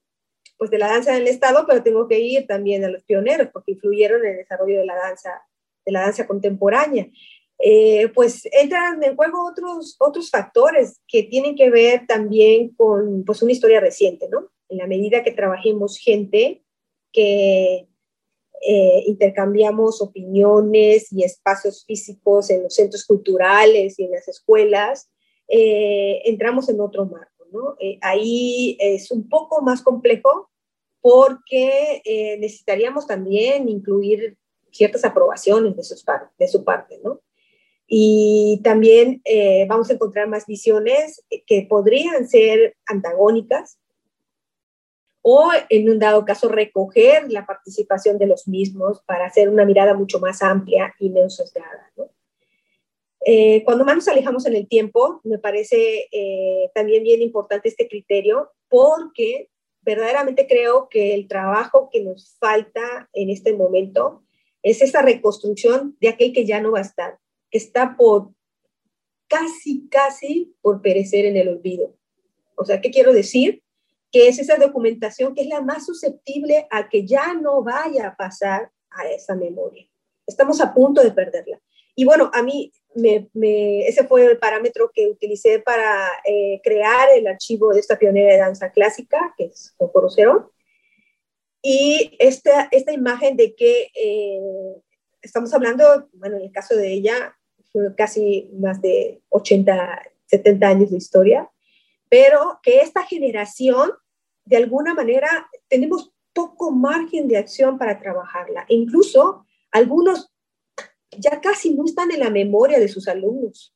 [0.59, 3.48] pues de la danza en el Estado, pero tengo que ir también a los pioneros,
[3.52, 5.40] porque influyeron en el desarrollo de la danza,
[5.86, 7.09] de la danza contemporánea.
[7.61, 13.42] Eh, pues entran en juego otros, otros factores que tienen que ver también con pues,
[13.42, 14.48] una historia reciente, ¿no?
[14.68, 16.62] En la medida que trabajemos gente,
[17.12, 17.88] que
[18.61, 25.11] eh, intercambiamos opiniones y espacios físicos en los centros culturales y en las escuelas,
[25.48, 27.76] eh, entramos en otro marco, ¿no?
[28.02, 30.50] ahí es un poco más complejo
[31.00, 32.02] porque
[32.38, 34.36] necesitaríamos también incluir
[34.70, 36.04] ciertas aprobaciones de, sus
[36.38, 37.22] de su parte, ¿no?
[37.91, 43.78] Y también eh, vamos a encontrar más visiones que podrían ser antagónicas
[45.22, 49.95] o en un dado caso recoger la participación de los mismos para hacer una mirada
[49.95, 51.91] mucho más amplia y menos sesgada.
[53.24, 57.89] Eh, cuando más nos alejamos en el tiempo, me parece eh, también bien importante este
[57.89, 64.22] criterio porque verdaderamente creo que el trabajo que nos falta en este momento
[64.62, 67.18] es esa reconstrucción de aquel que ya no va a estar
[67.51, 68.30] que está por
[69.28, 71.94] casi, casi por perecer en el olvido.
[72.57, 73.62] O sea, ¿qué quiero decir?
[74.11, 78.16] Que es esa documentación que es la más susceptible a que ya no vaya a
[78.16, 79.86] pasar a esa memoria.
[80.26, 81.61] Estamos a punto de perderla.
[81.94, 83.28] Y bueno, a mí me,
[83.86, 88.38] ese fue el parámetro que utilicé para eh, crear el archivo de esta pionera de
[88.38, 90.09] danza clásica, que es Coro
[91.62, 94.80] Y esta, esta imagen de que eh,
[95.22, 97.38] estamos hablando, bueno, en el caso de ella,
[97.96, 101.50] casi más de 80, 70 años de historia,
[102.08, 103.90] pero que esta generación,
[104.44, 108.64] de alguna manera, tenemos poco margen de acción para trabajarla.
[108.68, 110.32] E incluso algunos
[111.10, 113.74] ya casi no están en la memoria de sus alumnos.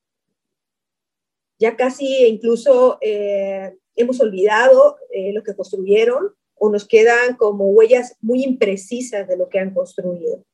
[1.58, 8.16] Ya casi incluso eh, hemos olvidado eh, lo que construyeron o nos quedan como huellas
[8.20, 10.44] muy imprecisas de lo que han construido.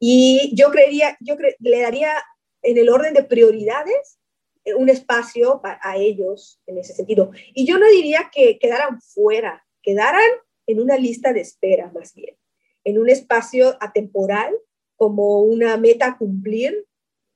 [0.00, 2.12] Y yo creería, yo le daría
[2.64, 4.18] en el orden de prioridades
[4.64, 7.30] eh, un espacio a ellos en ese sentido.
[7.52, 10.28] Y yo no diría que quedaran fuera, quedaran
[10.66, 12.36] en una lista de espera más bien,
[12.82, 14.54] en un espacio atemporal
[14.96, 16.86] como una meta a cumplir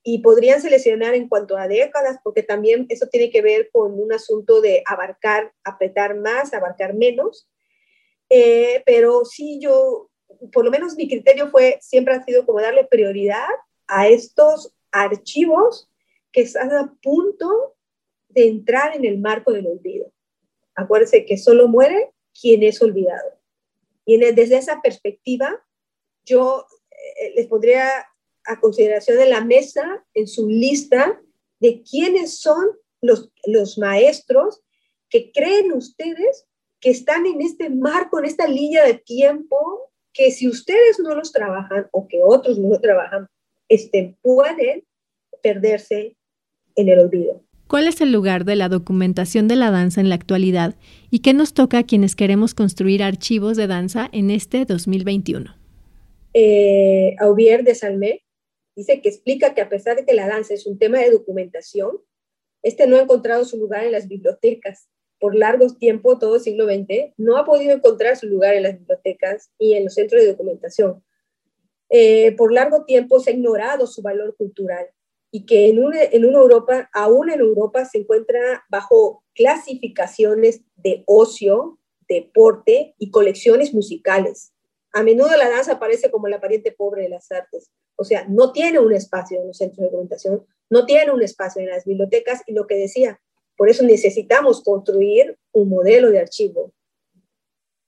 [0.02, 4.12] y podrían seleccionar en cuanto a décadas, porque también eso tiene que ver con un
[4.12, 7.46] asunto de abarcar, apretar más, abarcar menos.
[8.30, 10.08] Eh, pero sí, yo,
[10.50, 13.48] por lo menos mi criterio fue, siempre ha sido como darle prioridad
[13.86, 15.90] a estos archivos
[16.32, 17.76] que están a punto
[18.28, 20.12] de entrar en el marco del olvido.
[20.74, 23.38] Acuérdense que solo muere quien es olvidado.
[24.04, 25.64] Y desde esa perspectiva,
[26.24, 28.06] yo eh, les pondría
[28.44, 31.20] a consideración de la mesa en su lista
[31.60, 32.66] de quiénes son
[33.00, 34.62] los, los maestros
[35.10, 36.46] que creen ustedes
[36.80, 41.32] que están en este marco, en esta línea de tiempo, que si ustedes no los
[41.32, 43.28] trabajan o que otros no lo trabajan,
[43.68, 44.84] este, pueden
[45.42, 46.16] perderse
[46.76, 47.42] en el olvido.
[47.68, 50.74] ¿Cuál es el lugar de la documentación de la danza en la actualidad
[51.10, 55.54] y qué nos toca a quienes queremos construir archivos de danza en este 2021?
[56.32, 58.24] Eh, Aubier de Salmé
[58.74, 61.98] dice que explica que a pesar de que la danza es un tema de documentación,
[62.62, 64.88] este no ha encontrado su lugar en las bibliotecas.
[65.20, 68.78] Por largos tiempo, todo el siglo XX, no ha podido encontrar su lugar en las
[68.78, 71.02] bibliotecas y en los centros de documentación.
[71.90, 74.86] Eh, por largo tiempo se ha ignorado su valor cultural
[75.30, 81.02] y que en una, en una Europa, aún en Europa, se encuentra bajo clasificaciones de
[81.06, 81.78] ocio,
[82.08, 84.52] deporte y colecciones musicales.
[84.92, 88.52] A menudo la danza aparece como la pariente pobre de las artes, o sea, no
[88.52, 92.42] tiene un espacio en los centros de documentación, no tiene un espacio en las bibliotecas
[92.46, 93.20] y lo que decía,
[93.56, 96.72] por eso necesitamos construir un modelo de archivo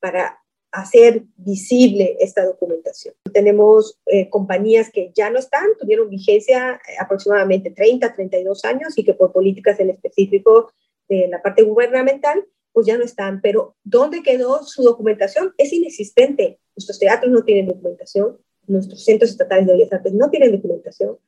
[0.00, 0.39] para
[0.72, 3.14] hacer visible esta documentación.
[3.32, 9.04] Tenemos eh, compañías que ya no están, tuvieron vigencia eh, aproximadamente 30, 32 años y
[9.04, 10.72] que por políticas en específico
[11.08, 13.40] de la parte gubernamental, pues ya no están.
[13.40, 15.54] Pero ¿dónde quedó su documentación?
[15.58, 16.60] Es inexistente.
[16.76, 21.18] Nuestros teatros no tienen documentación, nuestros centros estatales de bellas artes no tienen documentación,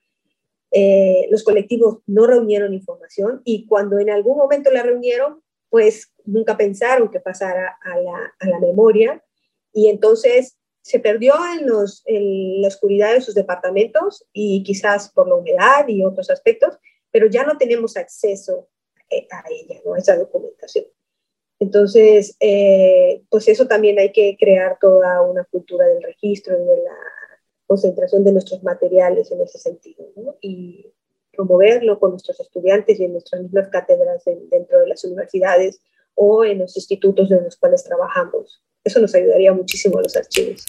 [0.71, 6.57] eh, los colectivos no reunieron información y cuando en algún momento la reunieron, pues nunca
[6.57, 9.23] pensaron que pasara a la, a la memoria
[9.73, 15.29] y entonces se perdió en, los, en la oscuridad de sus departamentos y quizás por
[15.29, 16.77] la humedad y otros aspectos,
[17.11, 18.69] pero ya no tenemos acceso
[19.09, 19.95] eh, a ella, ¿no?
[19.95, 20.87] a esa documentación.
[21.61, 26.83] Entonces, eh, pues eso también hay que crear toda una cultura del registro y de
[26.83, 26.97] la
[27.69, 30.37] concentración de nuestros materiales en ese sentido, ¿no?
[30.41, 30.93] Y
[31.33, 35.81] promoverlo con nuestros estudiantes y en nuestras mismas cátedras dentro de las universidades
[36.15, 38.63] o en los institutos en los cuales trabajamos.
[38.85, 40.65] Eso nos ayudaría muchísimo a los archivos.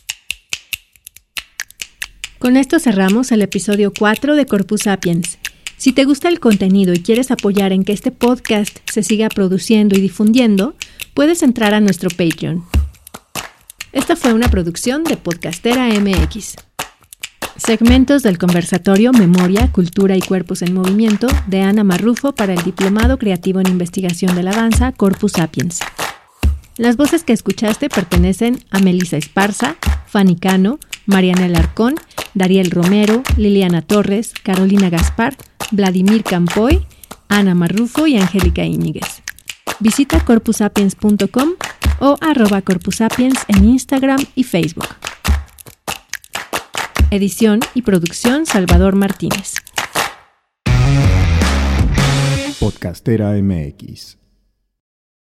[2.38, 5.40] Con esto cerramos el episodio 4 de Corpus Sapiens.
[5.78, 9.98] Si te gusta el contenido y quieres apoyar en que este podcast se siga produciendo
[9.98, 10.76] y difundiendo,
[11.14, 12.64] puedes entrar a nuestro Patreon.
[13.92, 16.56] Esta fue una producción de Podcastera MX.
[17.58, 23.18] Segmentos del conversatorio Memoria, Cultura y Cuerpos en Movimiento de Ana Marrufo para el Diplomado
[23.18, 25.80] Creativo en Investigación de la Danza Corpus Sapiens.
[26.78, 29.76] Las voces que escuchaste pertenecen a Melissa Esparza,
[30.08, 31.96] Fanny Cano, Mariana Alarcón,
[32.34, 35.38] Dariel Romero, Liliana Torres, Carolina Gaspar,
[35.72, 36.88] Vladimir Campoy,
[37.30, 39.22] Ana Marrufo y Angélica Íñiguez.
[39.80, 41.50] Visita corpusapiens.com
[42.00, 44.90] o arroba corpusapiens en Instagram y Facebook.
[47.12, 49.54] Edición y producción Salvador Martínez.
[52.60, 54.23] Podcastera MX